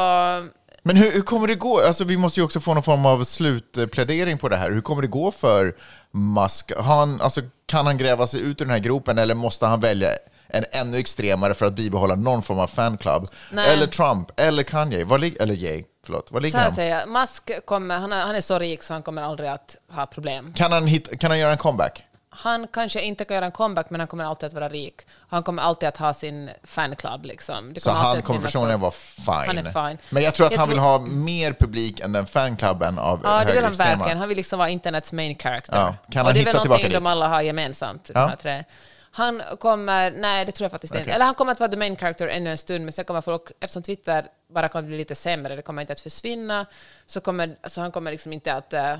[0.82, 1.80] Men hur, hur kommer det gå?
[1.80, 4.70] Alltså vi måste ju också få någon form av slutplädering på det här.
[4.70, 5.74] Hur kommer det gå för
[6.10, 6.72] Musk?
[6.78, 10.10] Han, alltså, kan han gräva sig ut ur den här gropen eller måste han välja
[10.48, 13.28] en ännu extremare för att bibehålla någon form av fanclub?
[13.50, 13.72] Nej.
[13.72, 16.32] Eller Trump, eller Kanye, var eller Jay, förlåt.
[16.32, 16.74] Var Så ligger här han?
[16.74, 19.76] säger jag, Musk kommer, han är, han är så rik så han kommer aldrig att
[19.90, 20.54] ha problem.
[20.56, 22.04] Kan han, hitta, kan han göra en comeback?
[22.32, 25.00] Han kanske inte kan göra en comeback, men han kommer alltid att vara rik.
[25.28, 27.24] Han kommer alltid att ha sin fanclub.
[27.24, 27.74] Liksom.
[27.78, 29.24] Så han kommer personligen vara fine.
[29.46, 29.98] Han är fine.
[30.10, 33.20] Men jag tror att Jag han tror- vill ha mer publik än den fanklubben av
[33.24, 34.18] Ja, det vill han verkligen.
[34.18, 35.78] Han vill liksom vara internets main character.
[35.78, 38.20] Ja, kan och han det är väl någonting de alla har gemensamt, Ja.
[38.20, 38.64] de här tre.
[39.12, 41.02] Han kommer, nej det tror jag faktiskt inte.
[41.02, 41.14] Okej.
[41.14, 43.42] Eller han kommer att vara the main character ännu en stund, men sen kommer folk,
[43.60, 46.66] eftersom Twitter bara kommer bli lite sämre, det kommer inte att försvinna,
[47.06, 48.98] så kommer, så han kommer liksom inte att, eh,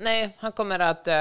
[0.00, 1.14] nej, han kommer att, eh,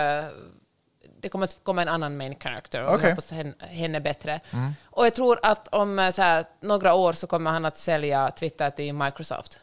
[1.21, 3.03] det kommer att komma en annan main character och Okej.
[3.03, 4.39] jag hoppas henne, henne bättre.
[4.86, 8.69] Och jag tror att om eh, här, några år så kommer han att sälja Twitter
[8.69, 9.57] till Microsoft.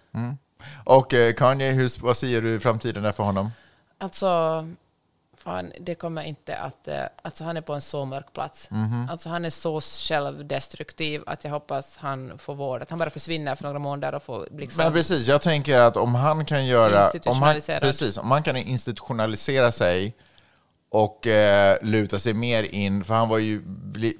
[0.84, 3.50] Och eh, Kanye, hur, vad säger du i framtiden där för honom?
[3.98, 4.28] Alltså,
[5.36, 6.88] fan, det kommer inte att...
[6.88, 8.70] eh, Alltså han är på en så mörk plats.
[8.70, 9.08] Mhm.
[9.10, 12.82] Alltså han är så självdestruktiv att jag hoppas han får vård.
[12.82, 14.84] Att han bara försvinner för några månader och får liksom...
[14.84, 17.10] Men precis, jag tänker att om han kan göra...
[17.26, 20.14] Om han, precis, om han kan institutionalisera sig
[20.90, 23.62] och eh, luta sig mer in, för han var ju,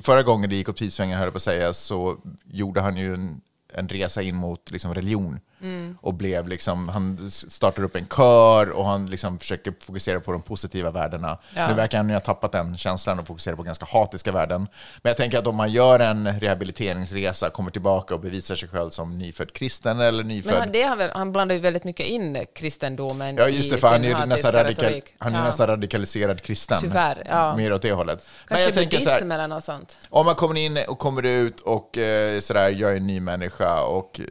[0.01, 3.15] förra gången det gick åt pipsvängen, höll jag på att säga, så gjorde han ju
[3.15, 3.41] en,
[3.75, 5.41] en resa in mot liksom, religion.
[5.63, 5.99] Mm.
[6.01, 10.43] Och blev liksom, han startar upp en kör och han liksom försöker fokusera på de
[10.43, 11.39] positiva värdena.
[11.55, 11.69] Ja.
[11.69, 14.61] Nu verkar han ju ha tappat den känslan och fokusera på ganska hatiska värden.
[15.03, 18.91] Men jag tänker att om man gör en rehabiliteringsresa, kommer tillbaka och bevisar sig själv
[18.91, 20.53] som nyfödd kristen eller nyfödd...
[20.53, 23.89] Men han, det väl, han blandar ju väldigt mycket in kristendomen Ja, just det, för
[23.89, 25.15] han är, nästan, radikal, retorik.
[25.19, 25.45] han är Ja.
[25.45, 26.79] nästan radikaliserad kristen.
[26.81, 27.57] Tyvärr, ja.
[27.57, 28.25] Mer åt det hållet.
[28.49, 29.99] Men Kanske tänker buddhism eller något sånt.
[30.11, 33.85] om man kommer in och kommer ut och eh, sådär, jag är en ny människa
[33.85, 34.27] och eh,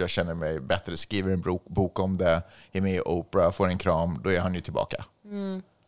[0.00, 3.78] jag känner mig bättre, skriver en bok, om det, är med i Oprah, får en
[3.78, 5.04] kram, då är han ju tillbaka.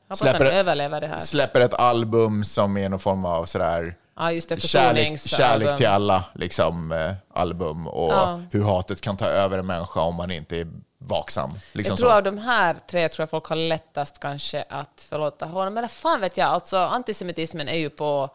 [0.09, 1.19] Hoppas Släpper här.
[1.19, 4.61] Släpper ett album som är någon form av sådär, Ja, just det.
[4.63, 8.41] kärlek, kärlek till alla liksom, eh, album och Ja.
[8.51, 10.67] hur hatet kan ta över en människa om man inte är
[10.99, 11.51] vaksam.
[11.73, 12.17] Liksom Jag tror så.
[12.17, 15.75] av de här tre tror jag folk har lättast kanske att förlåta honom.
[15.75, 18.31] Men fan vet jag, alltså antisemitismen är ju på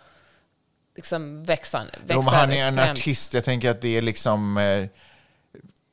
[0.95, 2.99] liksom växan, Jo, men han är en extremt.
[2.99, 3.33] artist.
[3.33, 4.57] Jag tänker att det är liksom...
[4.57, 4.85] Eh,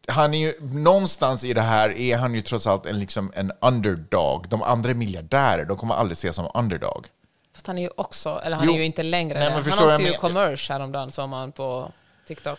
[0.08, 3.52] han är ju, någonstans i det här är han ju trots allt en, liksom en
[3.60, 4.48] underdog.
[4.48, 7.06] De andra är miljardärer, de kommer aldrig ses som underdog.
[7.54, 8.72] Fast han är ju också, eller han Jo.
[8.74, 11.92] är ju inte längre Nej, men Han åkte ju men- commerce häromdagen såg man på
[12.28, 12.58] TikTok.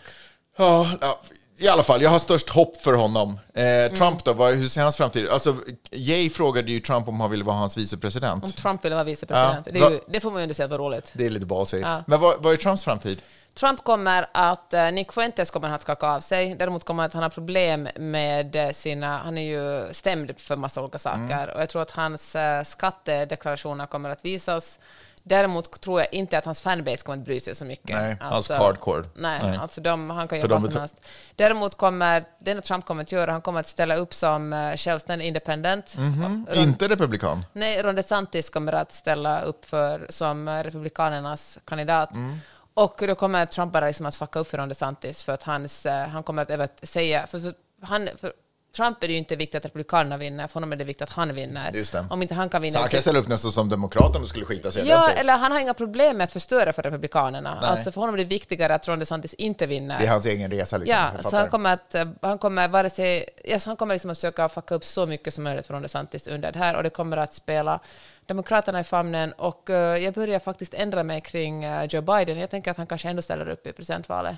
[0.58, 1.20] Ja, ja,
[1.58, 3.38] i alla fall, jag har störst hopp för honom.
[3.54, 3.94] Eh, Mm.
[3.96, 5.56] Trump då, vad, hur ser hans framtid Alltså,
[5.90, 8.44] Jay frågade ju Trump om han ville vara hans vicepresident.
[8.44, 9.66] Om Trump ville vara vicepresident.
[9.66, 9.72] Ja.
[9.72, 11.12] Det, ju, det får man ju ändå säga var roligt.
[11.14, 11.78] Det är lite ballsy.
[11.80, 12.02] Ja.
[12.06, 13.22] Men vad, vad är Trumps framtid?
[13.60, 16.54] Trump kommer att, eh, Nick Fuentes kommer att skaka av sig.
[16.54, 20.82] Däremot kommer att han ha problem med eh, sina, han är ju stämd för massa
[20.82, 21.42] olika saker.
[21.42, 21.48] Mm.
[21.54, 24.80] Och jag tror att hans eh, skattedeklarationer kommer att visas.
[25.22, 27.96] Däremot tror jag inte att hans fanbase kommer att bry sig så mycket.
[27.96, 29.04] Nej, hans hardcore.
[29.14, 29.56] Nej, Nej.
[29.58, 30.96] alltså de, han kan göra vad som helst.
[31.36, 35.26] Däremot kommer, det enda Trump kommer att göra, han kommer att ställa upp som självständig
[35.26, 35.96] independent.
[35.98, 36.46] Mhm.
[36.50, 37.44] Ron- Inte republikan?
[37.52, 42.14] Nej, Ron DeSantis kommer att ställa upp för, som Republikanernas kandidat.
[42.14, 42.38] Mm.
[42.78, 45.86] Och då kommer Trump bara liksom att fucka upp för Ron DeSantis för att hans,
[45.86, 47.26] eh, han kommer att säga...
[47.26, 48.32] För, för, han, för
[48.76, 51.10] Trump är det ju inte viktigt att Republikanerna vinner, för honom är det viktigt att
[51.10, 51.72] han vinner.
[51.72, 52.06] Just det.
[52.10, 52.78] Om inte han kan Så vinna...
[52.78, 55.52] han kan ställa upp nästan som demokrat om det skulle skita sig Ja, eller han
[55.52, 57.58] har inga problem med att förstöra för Republikanerna.
[57.60, 57.70] Nej.
[57.70, 59.98] Alltså för honom är det viktigare att Ron DeSantis inte vinner.
[59.98, 60.76] Det är hans egen resa.
[60.76, 60.98] Liksom.
[60.98, 64.18] Ja, så han kommer att, eh, han kommer vare sig, så han kommer liksom att
[64.18, 67.16] försöka fucka upp så mycket som möjligt från DeSantis under det här och det kommer
[67.16, 67.80] att spela
[68.26, 72.38] Demokraterna i famnen och eh, jag börjar faktiskt ändra mig kring eh, Joe Biden.
[72.38, 74.36] Jag tänker att han kanske ändå ställer upp i presidentvalet.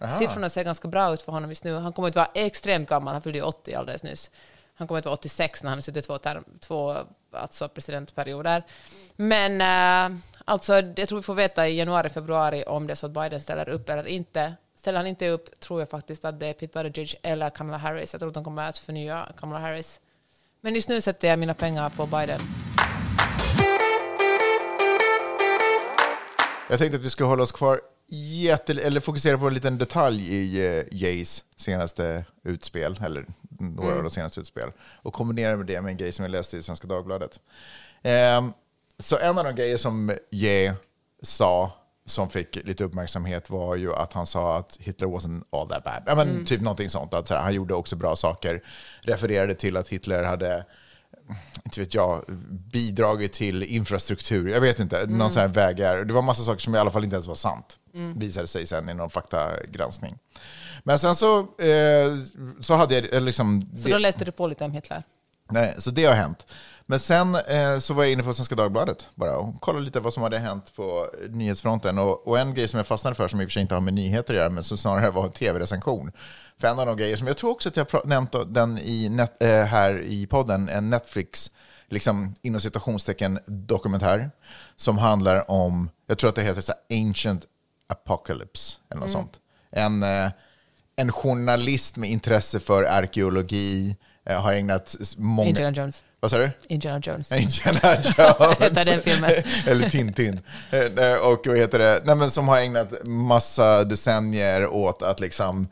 [0.00, 0.18] Aha.
[0.18, 1.76] Siffrorna ser ganska bra ut för honom just nu.
[1.76, 4.30] Han kommer att vara extremt gammal, han fyllde ju 80 alldeles nyss.
[4.74, 6.96] Han kommer att vara 86 när han har suttit två, term, två
[7.32, 8.64] alltså presidentperioder.
[9.16, 13.06] Men eh, alltså, jag tror vi får veta i januari, februari om det är så
[13.06, 14.54] att Biden ställer upp eller inte.
[14.76, 18.14] Ställer han inte upp tror jag faktiskt att det är Pete Buttigieg eller Kamala Harris.
[18.14, 20.00] Jag tror att de kommer att förnya Kamala Harris.
[20.60, 22.40] Men just nu sätter jag mina pengar på Biden.
[26.68, 27.80] Jag tänkte att vi ska hålla oss kvar
[28.16, 33.26] jätte, eller fokusera på en liten detalj i uh, Jays senaste utspel, eller
[33.58, 34.70] några av de senaste utspel,
[35.02, 37.40] och kombinera med det med en grej som jag läste i Svenska Dagbladet.
[38.02, 38.52] Ehm,
[38.98, 40.72] så en av de grejer som Jay
[41.22, 41.72] sa
[42.04, 46.02] som fick lite uppmärksamhet var ju att han sa att Hitler wasn't all that bad.
[46.06, 48.62] Ja, men Typ någonting sånt, att så här, han gjorde också bra saker.
[49.00, 50.64] Refererade till att Hitler hade
[51.64, 52.24] inte vet jag,
[52.72, 54.48] bidragit till infrastruktur.
[54.48, 56.04] Jag vet inte, någon sån här vägar.
[56.04, 57.78] Det var massa saker som i alla fall inte ens var sant.
[58.16, 60.18] Visade sig sen i någon faktagranskning.
[60.84, 62.16] Men sen så, eh,
[62.60, 63.70] så hade jag eh, liksom...
[63.76, 65.02] Så då läste du på lite om Hitler.
[65.50, 66.46] Nej, så det har hänt.
[66.86, 70.14] Men sen eh, så var jag inne på Svenska Dagbladet bara och kollade lite vad
[70.14, 71.98] som hade hänt på nyhetsfronten.
[71.98, 73.80] Och, och en grej som jag fastnade för, som i och för sig inte har
[73.80, 76.12] med nyheter att göra, men som snarare var en tv-recension.
[76.60, 79.42] För en av de grejer som jag tror också att jag nämnt den i net,
[79.42, 81.50] eh, här i podden, en Netflix,
[81.88, 84.30] liksom inom citationstecken, dokumentär,
[84.76, 87.44] som handlar om, jag tror att det heter så Ancient
[87.88, 89.38] Apocalypse, eller något sånt.
[89.72, 90.30] En, eh,
[90.96, 93.96] en journalist med intresse för arkeologi,
[94.26, 95.48] eh, har ägnat många...
[95.48, 96.02] Indiana Jones.
[96.20, 96.50] Vad sa du?
[96.68, 97.32] Indiana Jones.
[97.32, 98.58] Indiana Jones.
[98.60, 99.30] Heter den filmen.
[99.66, 100.40] Eller Tintin.
[100.70, 102.02] Eh, Och vad heter det?
[102.04, 105.68] Nej, men som har ägnat massa decennier åt att liksom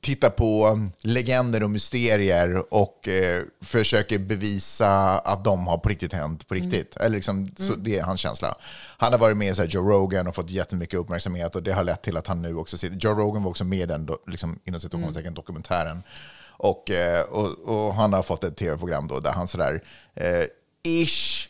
[0.00, 6.48] titta på legender och mysterier och eh, försöker bevisa att de har på riktigt hänt
[6.48, 6.96] på riktigt.
[6.96, 8.54] Eller liksom, så det är hans känsla.
[8.98, 11.84] Han har varit med i så Joe Rogan och fått jättemycket uppmärksamhet och det har
[11.84, 12.96] lett till att han nu också sitter...
[12.96, 16.02] Joe Rogan var också med i den liksom, inom citationstecken dokumentären.
[16.50, 19.82] Och, eh, och, och han har fått ett tv-program då där han sådär
[20.14, 20.44] eh,
[20.82, 21.48] ish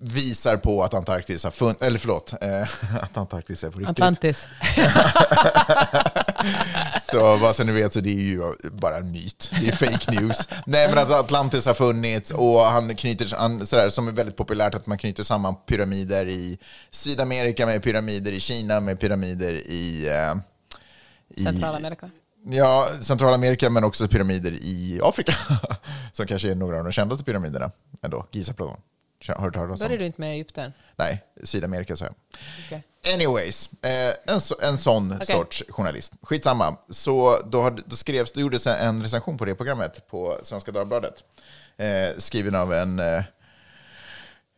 [0.00, 2.62] visar på att Antarktis har funnits, eller förlåt, eh,
[3.02, 3.90] att Antarktis är på riktigt.
[3.90, 4.48] Atlantis.
[7.10, 9.52] Så vad så ni vet så det är ju bara en myt.
[9.60, 10.48] Det är fake news.
[10.66, 14.74] Nej men att Atlantis har funnits och han knyter, han, sådär, som är väldigt populärt
[14.74, 16.58] att man knyter samman pyramider i
[16.90, 20.08] Sydamerika med pyramider i Kina med pyramider i...
[20.08, 20.34] Eh,
[21.36, 22.10] i Centralamerika.
[22.48, 25.34] Ja, Centralamerika men också pyramider i Afrika.
[26.12, 27.70] Som kanske är några av de kändaste pyramiderna
[28.02, 28.26] ändå.
[28.32, 28.76] Gizaplan.
[29.28, 29.84] Har du hört talas om?
[29.84, 30.72] Började du inte med Egypten?
[30.96, 32.14] Nej, Sydamerika sa jag.
[32.66, 32.82] Okej.
[33.14, 35.26] Anyways, eh, en, så, en sån Okej.
[35.26, 36.12] sorts journalist.
[36.22, 36.76] Skitsamma.
[36.90, 41.14] Så då, hade- då skrevs, då gjordes en recension på det programmet på Svenska Dagbladet.
[41.76, 43.22] Eh, skriven av en, eh,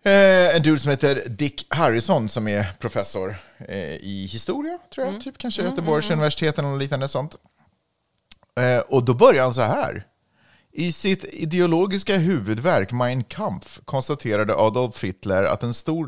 [0.04, 3.34] eh, en dude som heter Dick Harrison som är professor
[3.68, 5.20] eh, i historia, tror jag.
[5.20, 7.36] Typ kanske Göteborgs universitet eller något liknande sånt.
[8.60, 10.04] Eh, och då börjar han så här.
[10.72, 16.06] I sitt ideologiska huvudverk Mein Kampf konstaterade Adolf Hitler att en stor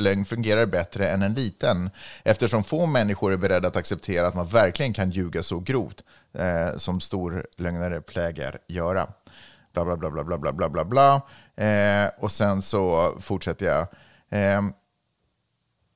[0.00, 1.90] lögn, fungerar bättre än en liten
[2.24, 6.76] eftersom få människor är beredda att acceptera att man verkligen kan ljuga så grovt eh,
[6.76, 9.08] som storlögnare plägar göra.
[9.72, 11.22] Bla, bla, bla, bla, bla, bla, bla, bla, bla.
[11.66, 13.86] Eh, och sen så fortsätter jag.
[14.30, 14.62] Eh,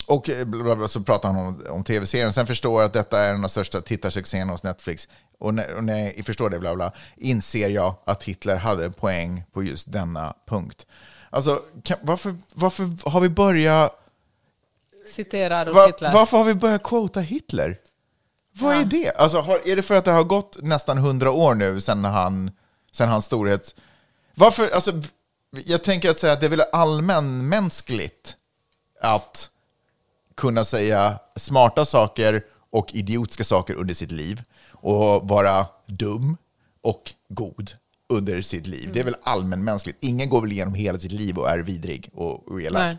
[0.07, 2.33] och bla bla bla, så pratar han om, om tv-serien.
[2.33, 5.09] Sen förstår jag att detta är en av de största tittarsuccéerna hos Netflix.
[5.45, 8.93] Och när, och när jag förstår det, bla bla, inser jag att Hitler hade en
[8.93, 10.87] poäng på just denna punkt.
[11.31, 14.01] Alltså, kan, varför, varför har vi börjat...
[15.15, 16.13] Citera Adolf Va, Hitler.
[16.13, 17.79] varför har vi börjat quota Hitler?
[18.53, 19.11] Vad är det?
[19.11, 22.51] Alltså, har, är det för att det har gått nästan hundra år nu sedan han,
[22.93, 23.75] sen hans storhet...
[24.35, 24.93] Varför, alltså,
[25.51, 28.37] jag tänker att, säga att det är väl allmänmänskligt
[29.01, 29.49] att
[30.35, 34.43] kunna säga smarta saker och idiotiska saker under sitt liv
[34.85, 36.37] och vara dum
[36.83, 37.73] och god
[38.09, 38.91] under sitt liv.
[38.93, 39.99] Det är väl allmänmänskligt.
[40.01, 42.83] Ingen går väl igenom hela sitt liv och är vidrig och, och elak.
[42.83, 42.97] Nej.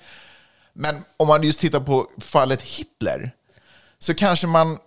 [0.73, 3.31] Men om man just tittar på fallet Hitler
[3.99, 4.77] så kanske man,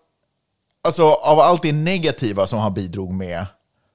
[0.85, 3.47] alltså av allt det negativa som han bidrog med,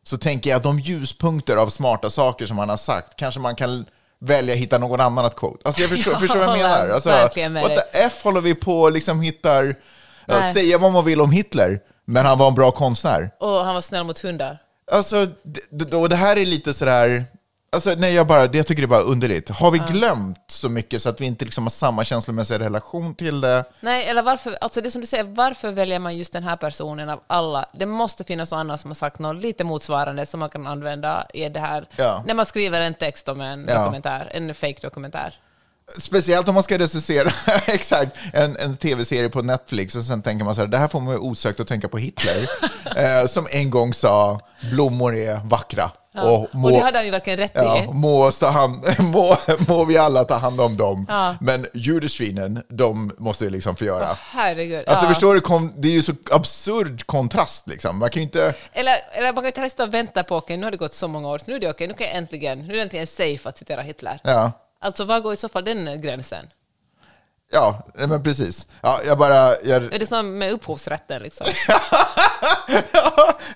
[0.03, 3.55] så tänker jag att de ljuspunkter av smarta saker som han har sagt, kanske man
[3.55, 3.85] kan
[4.19, 5.57] välja att hitta någon annan att quote.
[5.63, 6.89] Alltså jag förstår, Jag förstår vad jag menar.
[6.89, 9.75] Alltså, what the F håller vi på och liksom hittar,
[10.25, 10.53] ja, Nej.
[10.53, 13.31] säga vad man vill om Hitler, men han var en bra konstnär.
[13.39, 14.57] Och han var snäll mot hundar.
[14.91, 15.27] Alltså,
[15.69, 17.23] det, och det här är lite sådär...
[17.71, 19.49] Alltså, nej, jag, bara, det- jag tycker det är bara underligt.
[19.49, 23.41] Har vi glömt så mycket så att vi inte liksom har samma känslomässiga relation till
[23.41, 23.63] det?
[23.79, 27.09] Nej, eller varför, alltså det som du säger, varför väljer man just den här personen
[27.09, 27.65] av alla?
[27.79, 31.27] Det måste finnas någon annan som har sagt något lite motsvarande som man kan använda
[31.33, 32.23] i det här, Ja.
[32.27, 33.79] när man skriver en text om en Ja.
[33.79, 35.33] dokumentär, en fake dokumentär.
[35.97, 37.31] Speciellt om man ska recensera
[37.65, 40.99] exakt, en, en tv-serie på Netflix och sen tänker man så här, det här får
[40.99, 42.49] man ju osökt att tänka på Hitler,
[42.95, 44.39] eh, som en gång sa
[44.71, 45.91] blommor är vackra.
[46.15, 47.87] Och, må, och det hade han ju verkligen rätt ja, i.
[47.87, 49.35] må, hand, må,
[49.67, 51.05] må vi alla ta hand om dem.
[51.09, 51.35] Ja.
[51.41, 54.17] Men judesvinen, de måste vi liksom få göra.
[54.21, 54.87] Herregud.
[54.87, 55.09] Alltså ja.
[55.09, 57.99] förstår du, kom, det är ju så absurd kontrast liksom.
[57.99, 58.53] Man kan ju inte...
[58.73, 60.93] Eller, eller man kan ju inte sitta och vänta på, okej, nu har det gått
[60.93, 62.81] så många år, så nu är det okej, nu kan jag äntligen, nu är det
[62.81, 64.19] äntligen safe att citera Hitler.
[64.23, 64.51] Ja,
[64.83, 66.47] Alltså, var går i så fall den gränsen?
[67.53, 68.67] ja men precis.
[68.81, 69.61] Ja, jag bara...
[69.63, 71.47] Jag, Är det som med upphovsrätten liksom?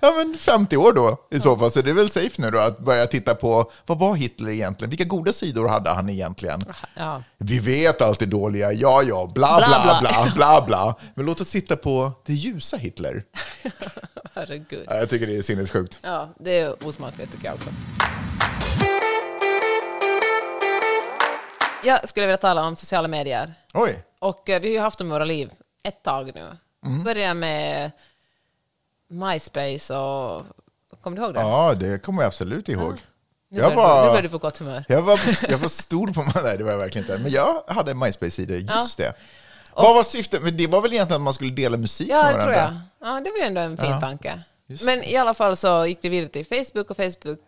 [0.02, 2.60] ja, men 50 år då i så fall, så det är väl safe nu då
[2.60, 4.90] att börja titta på vad var Hitler egentligen?
[4.90, 6.64] Vilka goda sidor hade han egentligen?
[6.96, 7.24] Ja.
[7.38, 10.32] Vi vet allt det dåliga, ja, ja, bla, bla, Bla, bla, bla.
[10.36, 13.24] bla, bla, Men låt oss titta på det ljusa Hitler.
[14.36, 14.86] Herregud.
[14.88, 16.00] Ja, jag tycker det är sinnessjukt.
[16.02, 17.70] Ja, det är osmakligt tycker jag också.
[21.84, 23.54] Jag skulle vilja tala om sociala medier.
[23.74, 25.52] Oj, Och eh, vi har ju haft dem i våra liv
[25.84, 26.58] ett tag nu.
[26.86, 27.04] Mm.
[27.04, 27.92] Började med
[29.10, 30.44] MySpace och...
[31.02, 31.40] Kommer du ihåg det?
[31.40, 32.98] ja, det kommer jag absolut ihåg.
[33.50, 34.84] Nu Jag börjar du- nu var, du på gott humör.
[34.88, 36.40] jag var, jag var stor på...
[36.44, 37.24] Nej, det var jag verkligen inte.
[37.24, 39.06] Men jag hade en MySpace-sida, just Ja.
[39.06, 39.14] det.
[39.76, 40.42] Vad var syftet?
[40.44, 42.82] Men det var väl egentligen att man skulle dela musik Ja, med det tror varandra?
[43.00, 43.08] jag.
[43.10, 44.02] Ja, det var ju ändå en fin Ja.
[44.02, 44.44] tanke.
[44.68, 47.40] Just Men i alla fall så gick det vidare till Facebook och Facebook...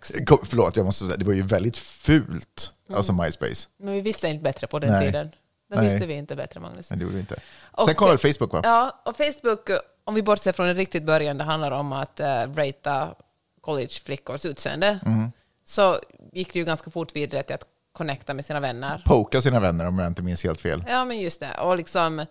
[0.44, 3.68] Förlåt, jag måste säga, det var ju väldigt fult, alltså MySpace.
[3.78, 5.06] Men vi visste inte bättre på den Nej.
[5.06, 5.32] tiden.
[5.70, 5.86] Då Nej.
[5.86, 6.90] visste vi inte bättre, Magnus.
[6.90, 7.40] Men det gjorde vi inte.
[7.72, 8.62] Och- Sen kom väl Facebook, va?
[8.64, 9.70] Ja, och Facebook,
[10.04, 13.16] om vi bortser från den riktigt början, det handlar om att uh, ratea
[13.62, 15.32] collegeflickors utseende, Mm.
[15.66, 16.00] så
[16.34, 19.04] gick det ju ganska fort vidare till att connecta med sina vänner.
[19.06, 20.84] Poka sina vänner om jag inte minns helt fel.
[20.90, 21.54] Ja, men just det.
[21.62, 22.26] Och liksom...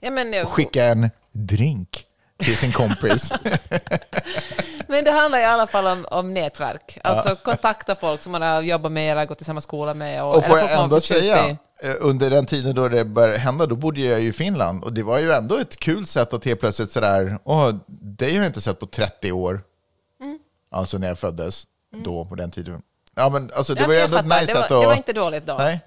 [0.00, 2.06] Ja, men, Och skicka en drink
[2.44, 3.32] till sin kompis.
[4.86, 6.98] men det handlar i alla fall om, om nätverk.
[7.04, 10.24] Alltså kontakta folk som man har jobbat med eller gått i samma skola med.
[10.24, 11.46] Och, Och får jag ändå säga,
[11.82, 14.84] eh, under den tiden då det började hända, då bodde jag ju i Finland.
[14.84, 18.38] Och det var ju ändå ett kul sätt att helt plötsligt sådär, åh, dig har
[18.38, 19.60] jag inte sett på 30 år.
[20.20, 20.38] Mm.
[20.70, 21.64] Alltså när jag föddes,
[22.04, 22.82] då, på den tiden.
[23.16, 24.80] Ja, men alltså det Ja, var ju ändå ett nice det, var, sätt att...
[24.80, 25.54] det var inte dåligt då.
[25.58, 25.80] Nej.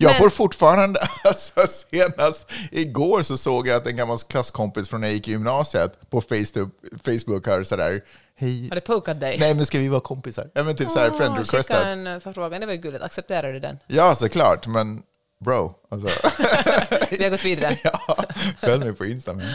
[0.00, 5.00] Jag Men- får fortfarande, alltså senast igår så såg jag att en gammal klasskompis från
[5.00, 6.70] när jag gick i gymnasiet på Facebook,
[7.04, 8.00] Facebook har sådär,
[8.36, 9.36] hej, Har det pokat dig?
[9.38, 10.50] nej men ska vi vara kompisar?
[10.54, 11.76] Ja men typ såhär friend Åh, requested.
[11.76, 13.04] Skicka en eh, förfrågan, det var ju gulligt.
[13.04, 13.78] Accepterar du den?
[13.86, 15.02] Ja såklart, men
[15.44, 16.08] bro, alltså.
[17.10, 17.78] Vi har gått vidare.
[17.84, 18.24] ja,
[18.60, 19.46] följ mig på Insta men.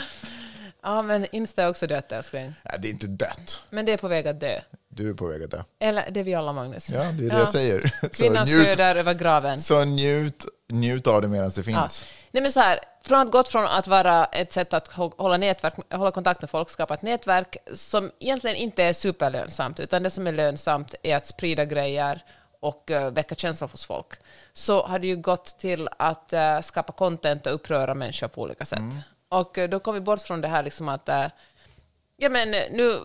[0.84, 2.44] Ja, men Insta är också dött, älskling.
[2.64, 3.62] Nej, det är inte dött.
[3.70, 4.60] Men det är på väg att dö.
[4.96, 5.64] Du är på väg att dö.
[5.80, 6.90] Eller det är vi alla, Magnus.
[6.90, 7.82] Ja, det är det jag säger.
[8.14, 9.60] Kvinnan föder över graven.
[9.60, 11.64] så njut, njut av det medan det Ja.
[11.64, 12.06] finns.
[12.32, 15.38] Nej, men så här, från att gått från att vara ett sätt att hå- hålla,
[15.38, 20.10] nätverk, hålla kontakt med folk, skapa ett nätverk som egentligen inte är superlönsamt, utan det
[20.10, 22.22] som är lönsamt är att sprida grejer
[22.60, 24.08] och uh, väcka känslor hos folk,
[24.54, 28.66] så har det ju gått till att eh, skapa content och uppröra människor på olika
[28.66, 28.80] sätt.
[29.30, 31.26] Och eh, då kom vi bort från det här liksom att eh,
[32.18, 33.00] ja, men eh, nu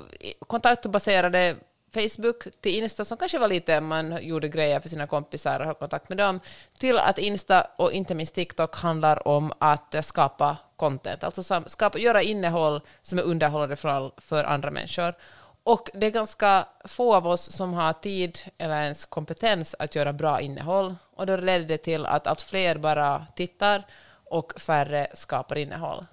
[0.46, 1.57] kontaktbaserade
[2.02, 5.74] Facebook till Insta som kanske var lite, man gjorde grejer för sina kompisar och höll
[5.74, 6.40] kontakt med dem,
[6.78, 12.22] till att Insta och inte minst TikTok handlar om att skapa content, alltså skapa, göra
[12.22, 15.14] innehåll som är underhållande för, för andra människor.
[15.62, 20.12] Och det är ganska få av oss som har tid eller ens kompetens att göra
[20.12, 20.94] bra innehåll.
[21.16, 23.87] Och då leder det till att allt fler bara tittar
[24.30, 26.06] och färre skapar innehåll.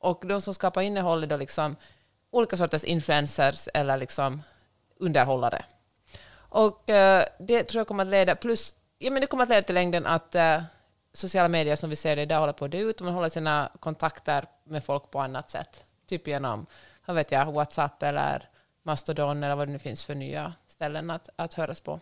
[0.00, 1.76] Och de som skapar innehåll är då liksom
[2.30, 4.42] olika sorters influencers eller liksom
[4.98, 5.64] underhållare.
[6.34, 9.62] Och eh, det tror jag kommer att leda, plus, ja men det kommer att leda
[9.62, 10.62] till längden att eh,
[11.12, 13.28] sociala medier som vi ser det idag håller på att dö ut och man håller
[13.28, 15.84] sina kontakter med folk på annat sätt.
[16.06, 16.66] Typ genom,
[17.06, 18.48] vad vet jag, WhatsApp eller
[18.82, 22.00] Mastodon eller vad det nu finns för nya ställen att, att höras på.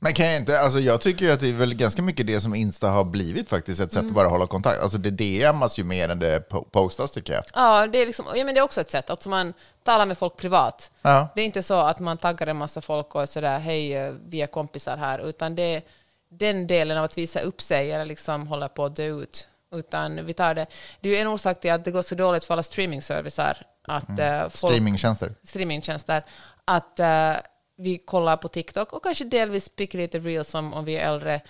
[0.00, 2.54] Men kan jag inte, alltså jag tycker att det är väl ganska mycket det som
[2.54, 4.10] Insta har blivit faktiskt, ett sätt Mm.
[4.10, 4.80] att bara hålla kontakt.
[4.80, 7.44] Alltså det DMas ju mer än det po- postas tycker jag.
[7.54, 9.10] Ja, det är, liksom, ja, men det är också ett sätt.
[9.10, 10.90] Alltså man talar med folk privat.
[11.02, 11.28] Ja.
[11.34, 14.12] Det är inte så att man taggar en massa folk och är sådär, hej, eh,
[14.28, 15.82] vi är kompisar här, utan det är
[16.30, 19.48] den delen av att visa upp sig eller liksom hålla på att dö ut.
[19.72, 20.66] Utan vi tar det.
[21.00, 24.08] Det är ju en orsak till att det går så dåligt för alla streamingservicer, att
[24.08, 24.34] Mm.
[24.34, 25.34] eh, folk, Streamingtjänster.
[25.44, 26.24] streamingtjänster,
[26.64, 27.32] att eh,
[27.78, 31.40] vi kollar på TikTok och kanske delvis pickar lite reels som om vi är äldre,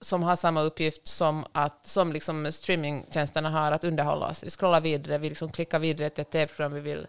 [0.00, 4.44] som har samma uppgift som, att, som liksom streamingtjänsterna har att underhålla oss.
[4.44, 7.06] Vi scrollar vidare, vi liksom klickar vidare till ett tv-program vi vill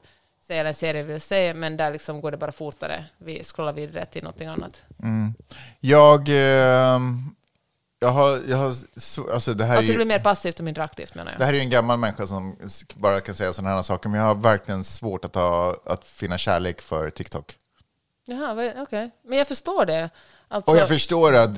[0.47, 3.06] se eller en serie vi vill se, men där liksom går det bara fortare.
[3.17, 4.82] Vi scrollar vidare till någonting annat.
[5.80, 7.36] Jag, ehm,
[8.00, 9.97] jag har, jag har så, alltså det här är Alltså det ju...
[9.97, 11.39] blir mer passivt och mindre aktivt menar jag.
[11.39, 12.58] Det här är ju en gammal människa som
[12.93, 16.38] bara kan säga sådana här saker, men jag har verkligen svårt att, ha, att finna
[16.38, 17.56] kärlek för TikTok.
[18.30, 19.12] Jaha, okej.
[19.23, 20.10] Men jag förstår det.
[20.48, 21.50] Alltså, Och jag förstår att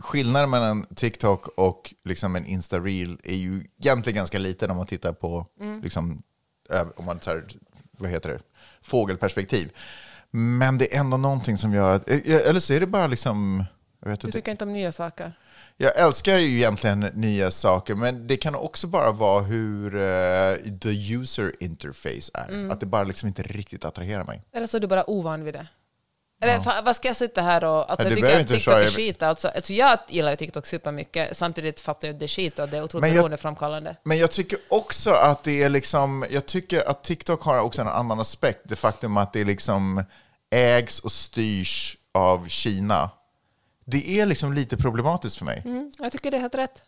[0.00, 5.12] skillnaden mellan TikTok och liksom en Insta-reel är ju egentligen ganska liten om man tittar
[5.12, 5.80] på, Mm.
[5.82, 6.22] liksom,
[6.96, 7.44] om man tar,
[7.98, 8.40] vad heter det,
[8.82, 9.70] fågelperspektiv.
[10.30, 13.64] Men det är ändå någonting som gör att, eh, eller så är det bara liksom,
[14.00, 15.32] jag vet du tycker inte om nya saker?
[15.80, 21.14] jag älskar ju egentligen nya saker, men det kan också bara vara hur eh, the
[21.14, 22.48] user interface är.
[22.48, 22.70] Mm.
[22.70, 24.42] Att det bara liksom inte riktigt attraherar mig.
[24.52, 25.66] Eller så är du bara ovan vid det?
[26.40, 27.90] Eller fa- vad ska jag sitta här och...
[27.90, 29.22] Alltså Ja, jag tycker att TikTok är skit.
[29.22, 31.36] Alltså, alltså jag gillar TikTok supermycket.
[31.36, 33.96] Samtidigt fattar jag att det är skit och att det är otroligt beroendeframkallande.
[34.04, 37.88] Men jag tycker också att det är liksom, jag tycker att TikTok har också en
[37.88, 38.60] annan aspekt.
[38.64, 40.04] Det faktum att det liksom
[40.50, 43.10] ägs och styrs av Kina.
[43.84, 45.62] Det är liksom lite problematiskt för mig.
[45.64, 46.82] Mm, jag tycker det är helt rätt.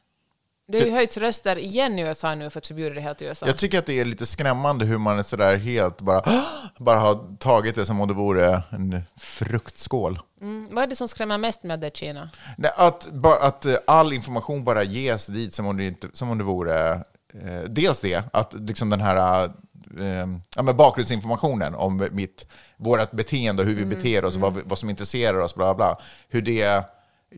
[0.73, 3.25] Det har ju höjts röster igen i USA nu för att förbjuda det helt i
[3.25, 3.47] USA.
[3.47, 6.23] Jag tycker att det är lite skrämmande hur man är sådär helt bara,
[6.79, 10.19] bara har tagit det som om det vore en fruktskål.
[10.41, 12.31] Mm, vad är det som skrämmer mest med det Kina?
[12.59, 16.31] Nej, att, bara, att eh, all information bara ges dit som om det, inte, som
[16.31, 16.91] om det vore...
[17.35, 19.45] Eh, dels det, att liksom den här
[20.01, 22.47] eh, ja, men bakgrundsinformationen om mitt,
[22.77, 25.99] vårt beteende, hur vi beter oss, vad, vi- vad som intresserar oss, bla bla,
[26.29, 26.85] hur det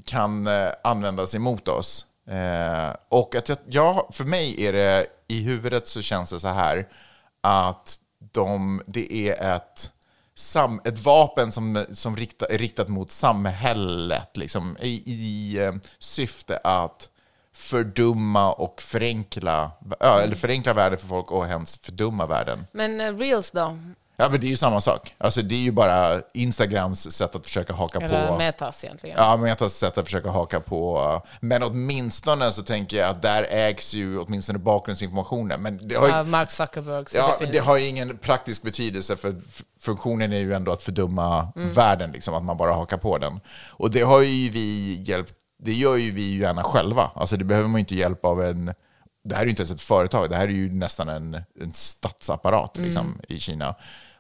[0.05, 2.07] kan eh, användas emot oss.
[2.27, 6.49] Eh, och att jag, ja, för mig är det, i huvudet så känns det så
[6.49, 6.89] här,
[7.41, 7.99] att
[8.33, 9.93] de, det är ett,
[10.35, 16.57] sam, ett vapen som, som rikta, är riktat mot samhället liksom, i, i eh, syfte
[16.65, 17.09] att
[17.55, 19.71] fördumma och förenkla,
[20.01, 22.67] eh, eller förenkla världen för folk och hemskt fördumma världen.
[22.73, 23.79] Men eh, reels då?
[24.23, 25.15] Ja, men det är ju samma sak.
[25.19, 28.39] Alltså, det är ju bara Instagrams sätt att försöka haka Eller på.
[28.39, 29.17] metas egentligen?
[29.19, 31.23] Ja, Metas sätt att försöka haka på.
[31.41, 35.63] Men åtminstone så tänker jag att där ägs ju åtminstone bakgrundsinformationen.
[35.63, 37.05] Men det har ju, Av Mark Zuckerberg.
[37.15, 37.53] Ja, definitivt.
[37.53, 39.35] det har ju ingen praktisk betydelse för
[39.81, 41.73] funktionen är ju ändå att fördumma Mm.
[41.73, 43.41] världen, liksom, att man bara hakar på den.
[43.69, 47.11] Och det har ju vi hjälpt, det gör ju vi ju gärna själva.
[47.15, 48.75] Alltså det behöver man ju inte hjälp av en,
[49.25, 51.73] det här är ju inte ens ett företag, det här är ju nästan en, en
[51.73, 53.75] statsapparat liksom, i Kina.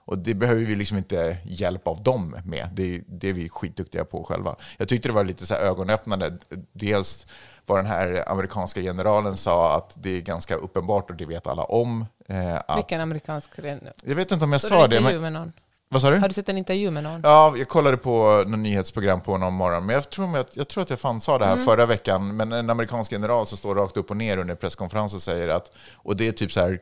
[0.04, 2.68] Och det behöver vi liksom inte hjälp av dem med.
[2.72, 4.56] Det, det är vi skitduktiga på själva.
[4.78, 6.38] Jag tyckte det var lite så här ögonöppnande.
[6.72, 7.26] Dels
[7.66, 11.64] vad den här amerikanska generalen sa att det är ganska uppenbart och det vet alla
[11.64, 12.06] om.
[12.28, 13.88] Eh, att, Vilken amerikansk ren...
[14.04, 15.52] jag vet inte om jag Så sa det, men...
[15.88, 16.16] Vad sa du?
[16.16, 17.20] Har du sett en intervju med någon?
[17.24, 20.82] Ja, jag kollade på något nyhetsprogram på någon morgon, men jag tror, jag, jag tror
[20.82, 23.96] att jag fan sa det här förra veckan, men en amerikansk general som står rakt
[23.96, 26.78] upp och ner under presskonferensen säger att, och det är typ så här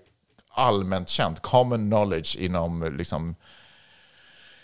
[0.51, 3.35] allmänt känt, common knowledge inom liksom,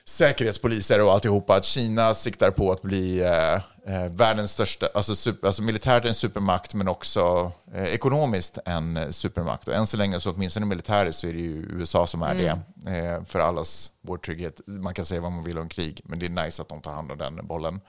[0.05, 3.55] säkerhetspoliser och alltihopa, att Kina siktar på att bli eh,
[3.95, 9.11] eh, världens största, alltså, super, alltså militärt en supermakt, men också eh, ekonomiskt en eh,
[9.11, 9.69] supermakt.
[9.69, 12.61] Och än så länge, så åtminstone militäriskt, så är det ju USA som är det.
[12.91, 14.61] Eh, för allas vår trygghet.
[14.67, 16.93] Man kan säga vad man vill om krig, men det är nice att de tar
[16.93, 17.81] hand om den bollen.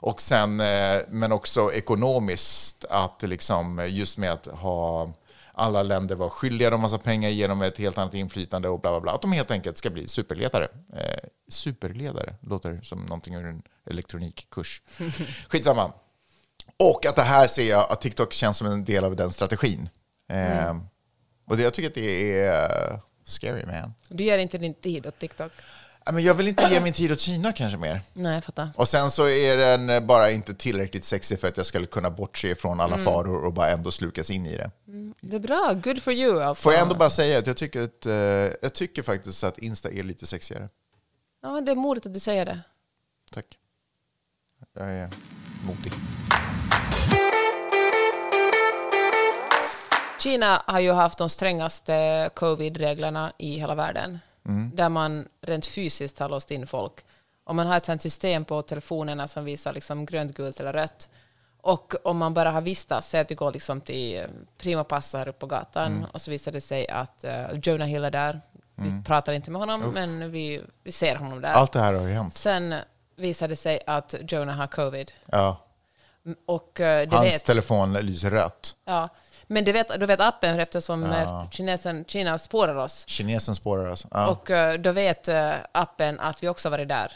[0.00, 5.12] Och sen, eh, men också ekonomiskt, att liksom, just med att ha
[5.58, 9.00] alla länder var skyldiga dem massa pengar genom ett helt annat inflytande och bla bla
[9.00, 9.12] bla.
[9.12, 10.68] Att de helt enkelt ska bli superledare.
[10.92, 14.82] Eh, superledare låter som någonting ur en elektronikkurs.
[15.48, 15.92] Skitsamma.
[16.78, 19.88] Och att det här ser jag att TikTok känns som en del av den strategin.
[20.28, 20.76] Eh,
[21.46, 23.94] Och det, jag tycker att det är eh, scary man.
[24.08, 25.52] Du ger inte din tid åt TikTok?
[26.12, 28.00] Men jag vill inte ge min tid åt Kina kanske mer.
[28.12, 28.68] Nej, jag fattar.
[28.76, 32.54] Och sen så är den bara inte tillräckligt sexig för att jag skulle kunna bortse
[32.54, 34.70] från alla faror och bara ändå slukas in i det.
[35.20, 35.72] Det är bra.
[35.84, 36.42] Good for you.
[36.42, 36.62] Alltså.
[36.62, 38.12] Får jag ändå bara säga att jag tycker, att, eh,
[38.62, 40.68] jag tycker faktiskt att Insta är lite sexigare.
[41.42, 42.60] Ja, men det är modigt att du säger det.
[43.32, 43.46] Tack.
[44.74, 45.10] Jag är
[45.66, 45.92] modig.
[50.20, 54.18] Kina har ju haft de strängaste covid-reglerna i hela världen.
[54.74, 57.04] Där man rent fysiskt har låst in folk.
[57.44, 61.08] Och man har ett sånt system på telefonerna som visar liksom grönt, gult eller rött.
[61.60, 64.24] Och om man bara har vistats, säg att vi går liksom till eh,
[64.58, 68.04] Primo Passo här uppe på gatan och så visar det sig att uh, Jonah Hill
[68.04, 68.40] är där.
[68.74, 71.52] Vi pratar inte med honom, men vi, vi ser honom där.
[71.52, 72.34] Allt det här har ju hänt.
[72.34, 72.74] Sen
[73.16, 75.12] visar det sig att Jonah har covid.
[75.26, 75.56] Ja.
[76.46, 77.44] Och det Hans vet...
[77.44, 78.76] telefon lyser rött.
[78.84, 79.08] Ja,
[79.50, 81.48] men det vet, då vet appen eftersom ja.
[81.50, 83.04] kinesen, Kina spårar oss.
[83.06, 84.08] Kinesen spårar alltså.
[84.10, 84.28] Ja.
[84.28, 87.12] Och eh, då vet eh, appen att vi också varit där.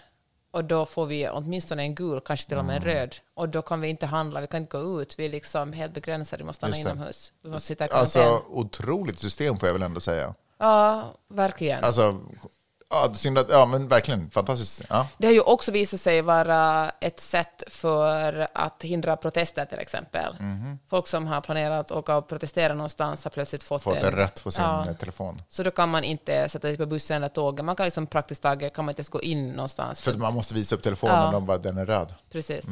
[0.51, 2.95] Och då får vi åtminstone en gul, kanske till och med en Mm.
[2.95, 3.17] röd.
[3.35, 5.19] Och då kan vi inte handla, vi kan inte gå ut.
[5.19, 7.33] Vi är liksom helt begränsade, vi måste stanna inomhus.
[7.43, 7.89] Vi måste sitta i.
[7.91, 10.35] Alltså, otroligt system får jag väl ändå säga.
[10.59, 11.85] ja, verkligen.
[11.85, 12.21] Alltså,
[12.95, 14.83] Ja, synd att, ja, men verkligen fantastiskt.
[14.89, 15.07] Ja.
[15.19, 20.37] Det har ju också visat sig vara ett sätt för att hindra protester till exempel.
[20.41, 20.79] Mhm.
[20.89, 24.43] Folk som har planerat att åka och protestera någonstans har plötsligt fått, Fått en rött
[24.45, 24.87] på sin Ja.
[25.01, 25.43] telefon.
[25.49, 27.65] Så då kan man inte sätta sig på bussen eller tåget.
[27.65, 30.01] Man kan liksom praktiskt taget kan man inte ens gå in någonstans.
[30.03, 31.27] För att man måste visa upp telefonen Ja.
[31.27, 32.15] och de bara, den är röd.
[32.33, 32.65] Precis.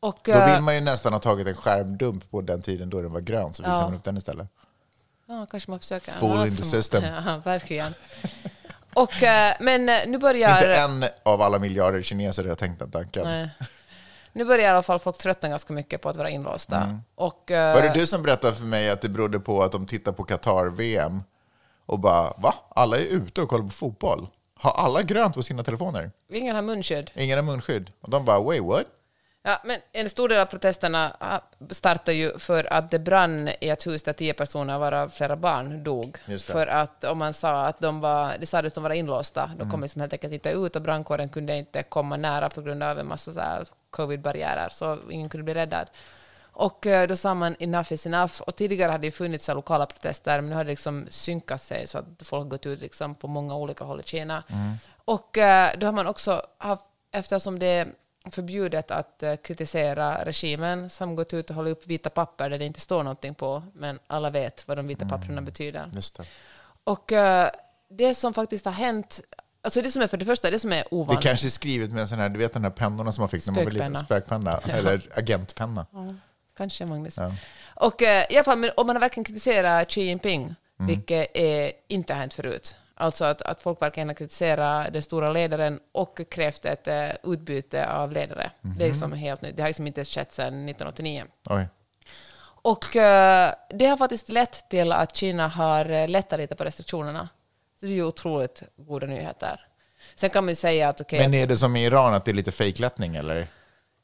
[0.00, 3.02] Och, Då eh, vill man ju nästan ha tagit en skärmdump på den tiden då
[3.02, 3.82] den var grön, så visar Ja.
[3.82, 4.48] man upp den istället.
[5.26, 6.12] Ja, kanske man försöker.
[6.12, 7.04] Full in the system.
[7.26, 7.94] Ja, verkligen.
[9.02, 10.56] Och, eh, men eh, nu börjar...
[10.56, 13.24] Inte en av alla miljarder kineser har tänkt den tanken.
[13.24, 13.50] Nej.
[14.32, 17.00] Nu börjar i alla fall folk tröttna ganska mycket på att vara inlåsta.
[17.14, 17.74] Och, eh, Mm.
[17.74, 20.24] Var det du som berättade för mig att det berodde på att de tittar på
[20.24, 21.22] Qatar-VM
[21.86, 22.54] och bara, va?
[22.68, 24.28] Alla är ute och kollar på fotboll.
[24.54, 26.10] Har alla grönt på sina telefoner?
[26.32, 27.10] Ingen har munskydd.
[27.14, 27.90] Ingen har munskydd.
[28.00, 28.84] Och de bara, wait what?
[29.42, 31.38] Ja, men en stor del av protesterna ah,
[31.70, 35.84] startade ju för att det brann i ett hus där tio personer, varav flera barn,
[35.84, 36.18] dog.
[36.52, 39.58] För att om man sa att de var, det sades att de var inlåsta, Mm.
[39.58, 42.82] de kom liksom helt enkelt inte ut och brandkåren kunde inte komma nära på grund
[42.82, 45.86] av en massa covid-barriärer, så ingen kunde bli räddad.
[46.52, 48.42] Och eh, då sa man enough is enough.
[48.42, 51.86] Och tidigare hade det funnits så lokala protester, men nu har det liksom synkat sig
[51.86, 54.42] så att folk har gått ut liksom på många olika håll i Kina.
[55.04, 57.88] Och eh, då har man också haft, eftersom det
[58.30, 62.64] förbjudet att eh, kritisera regimen, man gått ut och hållit upp vita papper där det
[62.64, 65.90] inte står någonting på, men alla vet vad de vita papperna betyder.
[65.94, 66.24] Just det.
[66.84, 67.50] Och eh,
[67.90, 69.20] det som faktiskt har hänt,
[69.62, 71.22] alltså det som är för det första, det som är Det ovanligt.
[71.22, 73.46] kanske är skrivet med en sån här, du vet den här pennorna som man fick
[73.46, 74.60] när man var liten, Spökpenna.
[74.68, 75.86] eller agentpenna.
[76.56, 77.16] Kanske, Magnus.
[77.16, 77.32] Ja.
[77.74, 80.86] Och eh, i alla fall, om man har verkligen kritiserat Xi Jinping, Mm.
[80.88, 85.30] vilket är, inte har hänt förut, alltså att, att folk verkligen har kritiserat den stora
[85.32, 88.50] ledaren och krävt ett eh, utbyte av ledare.
[88.62, 88.80] Det Mhm.
[88.80, 89.56] är liksom helt nytt.
[89.56, 91.24] Det har liksom inte skett sedan 1989.
[91.50, 91.68] Oj.
[92.62, 97.28] Och eh, det har faktiskt lett till att Kina har eh, lättat lite på restriktionerna.
[97.80, 99.60] Så det är ju otroligt goda nyheter.
[100.16, 102.30] Sen kan man ju säga att okej, Men är det som i Iran, att det
[102.30, 103.46] är lite fejklättning eller?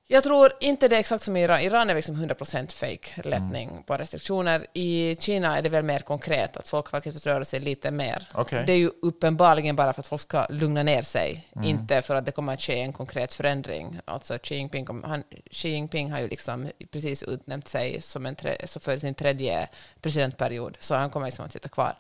[0.07, 1.61] Jag tror inte det är exakt som i Iran.
[1.61, 4.67] Iran är liksom 100% fake lättning på restriktioner.
[4.73, 8.29] I Kina är det väl mer konkret, att folk faktiskt röra sig lite mer.
[8.35, 8.65] Okej.
[8.67, 12.25] Det är ju uppenbarligen bara för att folk ska lugna ner sig, inte för att
[12.27, 14.01] det kommer att ske en konkret förändring.
[14.05, 18.67] Alltså Xi Jinping, han, Xi Jinping har ju liksom precis utnämnt sig som en tre,
[18.67, 19.69] så för sin tredje
[20.01, 21.97] presidentperiod, så han kommer liksom att sitta kvar.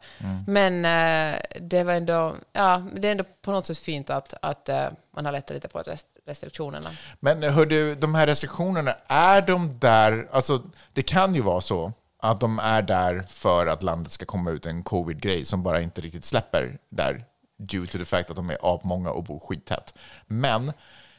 [0.46, 4.68] Men eh, det var ändå, ja, det är ändå på något sätt fint att, att
[4.68, 6.90] eh, man har lättat lite på rest- restriktionerna.
[7.20, 10.62] Men hör du, de här restriktionerna, är de där, alltså
[10.92, 14.66] det kan ju vara så att de är där för att landet ska komma ut
[14.66, 17.24] en covid-grej som bara inte riktigt släpper där,
[17.58, 19.94] due to the fact att de är apmånga och bor skittätt.
[20.26, 20.72] Men,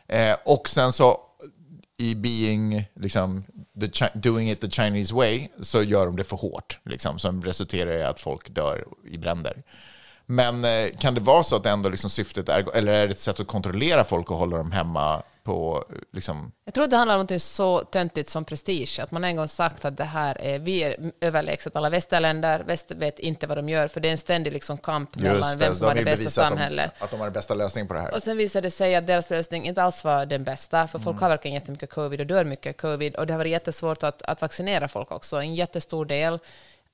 [0.08, 1.20] eh, och sen så
[1.98, 3.44] i being, liksom,
[3.82, 7.98] the doing it the Chinese way, så gör de det för hårt, liksom, som resulterar
[7.98, 9.64] i att folk dör i bränder.
[10.26, 13.20] Men eh, kan det vara så att ändå liksom syftet är, eller är det ett
[13.20, 17.28] sätt att kontrollera folk och hålla dem hemma på, liksom, Jag tror det handlar om
[17.32, 19.00] något så töntigt som prestige.
[19.04, 22.60] Att man en gång sagt att det här är, vi är överlägset alla västerländer.
[22.60, 25.76] Väst vet inte vad de gör, för det är en ständig liksom kamp mellan vem
[25.76, 26.94] som har det bästa bevisa att de, samhället.
[27.00, 28.14] att de har den bästa lösningen på det här.
[28.14, 31.04] Och sen visade det sig att deras lösning inte alls var den bästa, för Mm.
[31.04, 33.16] folk har verkligen jättemycket covid och dör mycket covid.
[33.16, 35.36] Och det har varit jättesvårt att, att vaccinera folk också.
[35.38, 36.40] En jättestor del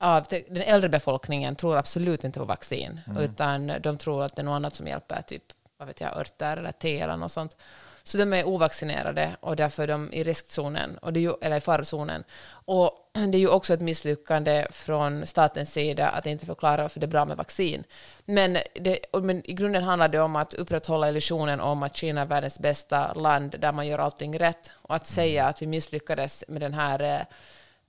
[0.01, 3.23] av den äldre befolkningen tror absolut inte på vaccin, Mm.
[3.23, 5.43] utan de tror att det är något annat som hjälper, typ
[5.77, 7.55] vad vet jag, örter eller te eller något sånt.
[8.03, 11.57] Så de är ovaccinerade och därför är de i riskzonen, och det är ju, eller
[11.57, 12.23] i farozonen.
[12.51, 17.05] Och det är ju också ett misslyckande från statens sida att inte förklara varför det
[17.05, 17.83] är bra med vaccin.
[18.25, 22.25] Men, det, men i grunden handlar det om att upprätthålla illusionen om att Kina är
[22.25, 24.71] världens bästa land där man gör allting rätt.
[24.81, 27.21] Och att säga att vi misslyckades med den här eh,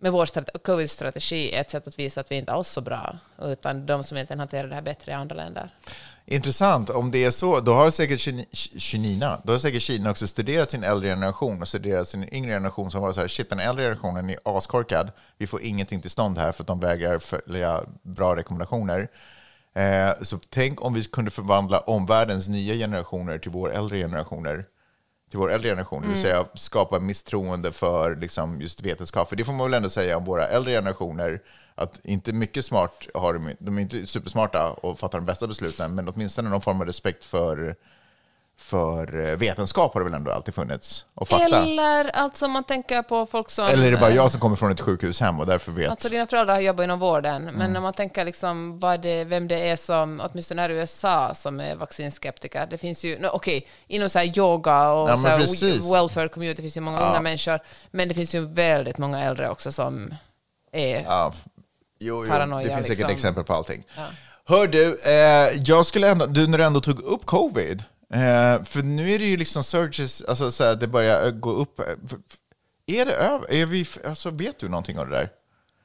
[0.02, 2.80] med vår strate- covid-strategi är ett sätt att visa att vi inte alls är så
[2.80, 5.70] bra, utan de som egentligen hanterar det här bättre i andra länder.
[6.26, 6.90] Intressant.
[6.90, 8.20] Om det är så, då har säkert
[8.80, 12.90] Kina, då har säkert Kina också studerat sin äldre generation och studerat sin yngre generation
[12.90, 15.10] som var så här, shit, den äldre generationen är askorkad.
[15.38, 19.08] Vi får ingenting till stånd här för att de vägrar följa bra rekommendationer.
[19.74, 24.64] Eh, så tänk om vi kunde förvandla omvärldens nya generationer till vår äldre generationer
[25.32, 29.28] till vår äldre generation, det vill säga skapa misstroende för liksom, just vetenskap.
[29.28, 31.42] För det får man väl ändå säga om våra äldre generationer,
[31.74, 35.94] att inte mycket smart har de, de är inte supersmarta och fattar de bästa besluten,
[35.94, 37.76] men åtminstone någon form av respekt för,
[38.62, 41.44] för eh, vetenskap har det väl ändå alltid funnits, och fakta.
[41.44, 43.64] Eller, Eller alltså man tänker på folk som...
[43.64, 45.90] är det bara eh, jag som kommer från ett sjukhushem och därför vet?
[45.90, 47.72] Alltså dina föräldrar jobbar inom vården, men Mm.
[47.72, 51.60] när man tänker liksom vad det, vem det är som, åtminstone här i USA, som
[51.60, 52.66] är vaccinskeptiker.
[52.70, 56.62] Det finns ju, no, okej, inom så här yoga och Ja, så här welfare community
[56.62, 57.60] finns ju många unga människor,
[57.90, 60.14] men det finns ju väldigt många äldre också som
[60.72, 61.02] är...
[61.02, 61.32] Ja,
[61.98, 63.14] jo, jo, Paranoia, det finns säkert liksom.
[63.14, 63.84] exempel på allting.
[63.96, 64.02] Ja.
[64.44, 68.82] Hör du, eh, jag skulle ändå, du när du ändå tog upp covid, eh, för
[68.82, 71.80] nu är det ju liksom surges, alltså så här, det börjar gå upp.
[72.86, 73.52] Är det över?
[73.52, 75.28] Är vi, alltså, vet du någonting om det där?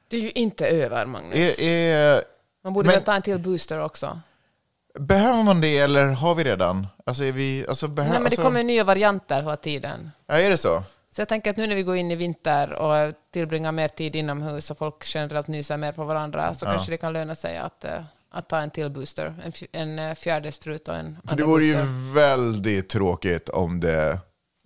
[0.08, 1.38] Det är ju inte över, Magnus.
[1.58, 2.22] Är, är,
[2.64, 4.20] Man borde men- väl ta en till booster också.
[4.98, 6.86] behöver man det eller har vi redan?
[7.06, 10.10] Alltså är vi, alltså, Nej, men det alltså, kommer nya varianter hela tiden.
[10.26, 10.82] ja, är det så?
[11.10, 14.16] Så jag tänker att nu när vi går in i vinter och tillbringar mer tid
[14.16, 17.84] inomhus och folk generellt nyser mer på varandra så kanske det kan löna sig att,
[17.84, 18.00] eh,
[18.30, 19.52] att ta en till booster.
[19.72, 22.14] En, eh, fjärde sprut och en andra det vore ju booster.
[22.14, 24.18] väldigt tråkigt om det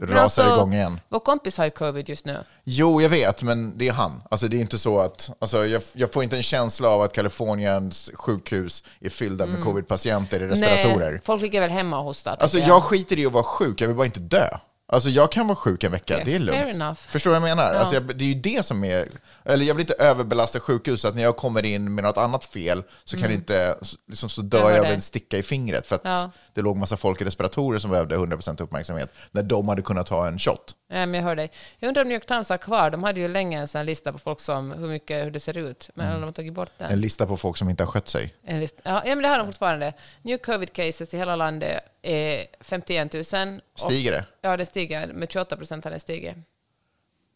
[0.02, 1.00] rasar alltså, igång igen.
[1.08, 2.38] Vår kompis har ju covid just nu.
[2.64, 4.22] Jo, jag vet, men det är han.
[4.30, 7.12] Alltså, det är inte så att, alltså, jag, jag får inte en känsla av att
[7.12, 11.10] Kaliforniens sjukhus är fyllda med covid-patienter i respiratorer.
[11.10, 12.36] Nej, folk ligger väl hemma och hostar.
[12.40, 14.48] Alltså tänker jag skiter i att vara sjuk, jag vill bara inte dö.
[14.92, 16.98] Alltså jag kan vara sjuk en vecka, Okej, det är lugnt.
[16.98, 17.74] Förstår du vad jag menar?
[17.74, 19.08] Alltså, jag, det är ju det som är...
[19.44, 22.44] Eller jag vill inte överbelasta sjukhus, så att när jag kommer in med något annat
[22.44, 23.76] fel så kan det inte...
[24.08, 24.74] Liksom, så dör Mm.
[24.76, 26.30] Jag av en sticka i fingret för att Ja.
[26.54, 30.26] det låg massa folk i respiratorer som behövde 100% uppmärksamhet när de hade kunnat ta
[30.26, 30.74] en shot.
[30.88, 31.50] Ja, men jag hör dig.
[31.78, 32.90] Jag undrar om New York Times har kvar.
[32.90, 35.58] De hade ju länge en sån lista på folk som, hur mycket hur det ser
[35.58, 35.90] ut.
[35.94, 36.20] Men Mm.
[36.20, 36.90] de har tagit bort den.
[36.92, 38.34] En lista på folk som inte har skött sig.
[38.44, 38.74] En list.
[38.82, 39.92] Ja, ja, men det har de fortfarande.
[40.22, 43.60] New covid cases i hela landet är 51 000.
[43.84, 44.24] Stiger det?
[44.40, 45.06] Ja, det stiger.
[45.06, 46.36] Med 28 procent har den stigit.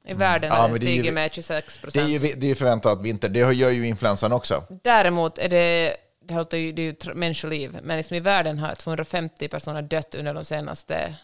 [0.09, 2.09] I världen Ja, har men den är ju- stigit med 26 Det är procent.
[2.09, 4.65] ju det är förväntat vinter, det gör ju influensan också.
[4.83, 8.75] Däremot är det, det, hotar ju, det är ju människoliv, men liksom i världen har
[8.75, 11.15] 250 personer dött under de senaste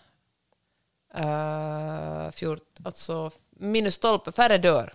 [1.18, 4.94] uh, 14, alltså minus 12, färre dör.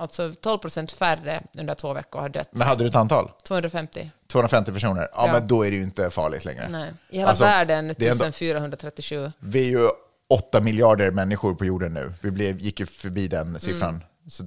[0.00, 2.48] Alltså 12 procent färre under två veckor har dött.
[2.52, 3.30] Men hade du ett antal?
[3.44, 4.10] 250.
[4.32, 5.08] 250 personer?
[5.12, 5.32] Ja, Ja.
[5.32, 6.68] men då är det ju inte farligt längre.
[6.68, 6.92] Nej.
[7.10, 9.32] I hela Alltså, världen det är ändå- 1437.
[9.38, 9.88] Vi är ju
[10.30, 12.12] åtta miljarder människor på jorden nu.
[12.20, 13.88] Vi blev, gick ju förbi den siffran.
[13.94, 14.02] Mm.
[14.28, 14.44] Så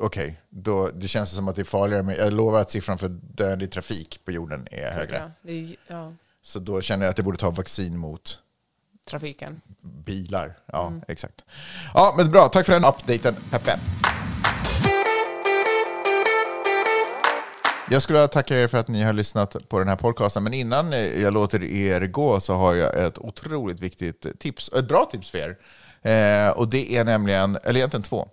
[0.00, 2.02] Okej, då det känns som att det är farligare.
[2.02, 5.32] Med, jag lovar att siffran för död i trafik på jorden är högre.
[5.42, 6.12] Ja, är, ja,
[6.42, 8.38] Så då känner jag att det borde ta vaccin mot
[9.10, 9.60] trafiken.
[9.82, 10.54] bilar.
[10.66, 11.02] Ja, Mm.
[11.08, 11.44] exakt.
[11.94, 12.48] Ja, men bra.
[12.48, 13.78] Tack för den updaten, Peppe.
[17.92, 20.54] Jag skulle vilja tacka er för att ni har lyssnat på den här podcasten, men
[20.54, 25.30] innan jag låter er gå så har jag ett otroligt viktigt tips, ett bra tips
[25.30, 25.56] för er.
[26.02, 28.28] Eh, och det är nämligen, eller egentligen två.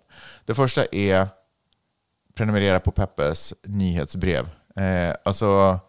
[0.46, 1.28] Det första är
[2.36, 4.50] prenumerera på Peppes nyhetsbrev.
[4.76, 5.80] Eh, alltså,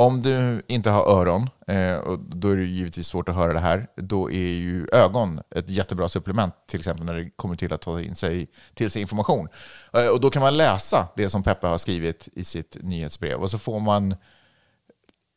[0.00, 3.60] om du inte har öron, eh, och då är det givetvis svårt att höra det
[3.60, 7.80] här, då är ju ögon ett jättebra supplement, till exempel när det kommer till att
[7.80, 9.48] ta in sig, till sig information.
[9.92, 13.50] Eh, och då kan man läsa det som Peppe har skrivit i sitt nyhetsbrev, och
[13.50, 14.14] så får man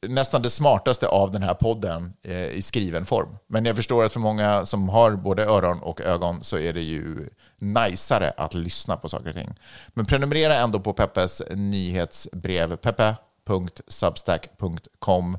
[0.07, 3.37] nästan det smartaste av den här podden eh, i skriven form.
[3.47, 6.81] Men jag förstår att för många som har både öron och ögon så är det
[6.81, 9.55] ju najsare att lyssna på saker och ting.
[9.87, 13.15] Men prenumerera ändå på Peppes nyhetsbrev, Peppe!
[13.45, 15.37] peppe.substack.com.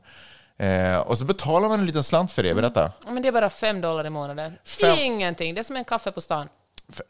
[0.58, 2.92] Eh, och så betalar man en liten slant för det, berätta.
[3.04, 4.52] Ja, Men det är bara fem dollar i månaden.
[4.64, 5.54] Fem- Ingenting.
[5.54, 6.48] Det är som en kaffe på stan.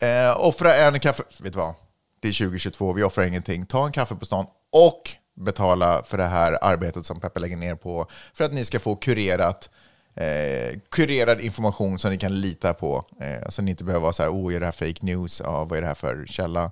[0.00, 1.22] Eh, offra en kaffe...
[1.40, 1.74] Vet du vad?
[2.20, 3.66] Det är 2022, vi offrar ingenting.
[3.66, 7.74] Ta en kaffe på stan och betala för det här arbetet som Peppe lägger ner
[7.74, 9.70] på för att ni ska få kurerat
[10.16, 13.04] Eh, kurerad information som ni kan lita på.
[13.20, 15.40] Eh, så ni inte behöver vara så här, oh, är det här fake news?
[15.44, 16.70] Ja, vad är det här för källa?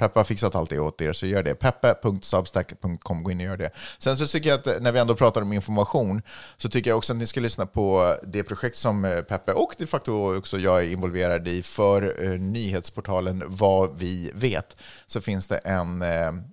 [0.00, 1.54] Peppe har fixat allt det åt er, så gör det.
[1.54, 3.70] Peppe.substack.com, gå in och gör det.
[3.98, 6.22] Sen så tycker jag att eh, när vi ändå pratar om information,
[6.56, 9.74] så tycker jag också att ni ska lyssna på det projekt som eh, Peppe och
[9.78, 14.76] de facto också jag är involverad i för eh, nyhetsportalen Vad vi vet.
[15.06, 16.02] Så finns det en,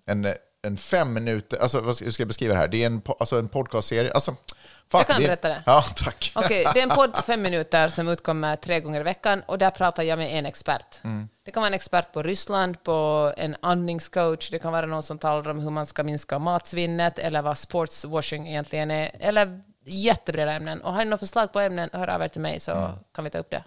[0.06, 0.28] en,
[0.62, 2.68] en fem minuter, alltså hur ska jag beskriva det här?
[2.68, 4.36] Det är en, alltså en podcastserie, alltså,
[4.92, 5.64] fuck, Jag kan berätta det.
[5.66, 6.32] Ja, tack.
[6.36, 9.58] Okej, det är en podd på fem minuter som utkommer tre gånger i veckan och
[9.58, 11.00] där pratar jag med en expert.
[11.46, 15.18] Det kan vara en expert på Ryssland, på en andningscoach, det kan vara någon som
[15.20, 20.82] talar om hur man ska minska matsvinnet eller vad sportswashing egentligen är, eller jättebreda ämnen.
[20.82, 23.30] Och har ni några förslag på ämnen, hör av er till mig så kan vi
[23.30, 23.64] ta upp det.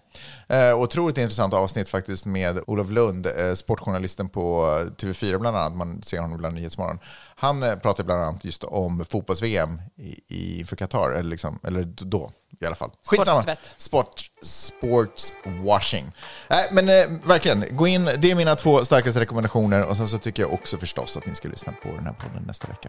[0.49, 4.65] Eh, otroligt intressant avsnitt faktiskt med Olof Lund, eh, sportjournalisten på
[4.97, 5.77] TV4 bland annat.
[5.77, 6.99] Man ser honom ibland i Nyhetsmorgon.
[7.35, 11.83] Han eh, pratar bland annat just om fotbolls-VM i, i, för Qatar, eller, liksom, eller
[11.85, 12.91] då i alla fall.
[13.07, 13.43] Skitsamma.
[13.43, 13.75] Sportstvätt.
[13.77, 16.13] Sport, sportswashing.
[16.51, 18.05] Nej, men eh, verkligen, gå in.
[18.05, 19.85] Det är mina två starkaste rekommendationer.
[19.87, 22.43] Och sen så tycker jag också förstås att ni ska lyssna på den här podden
[22.47, 22.89] nästa vecka.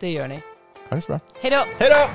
[0.00, 0.40] Det gör ni.
[0.88, 1.20] Ha det så bra.
[1.40, 1.64] Hej då!
[1.78, 2.08] Hej då!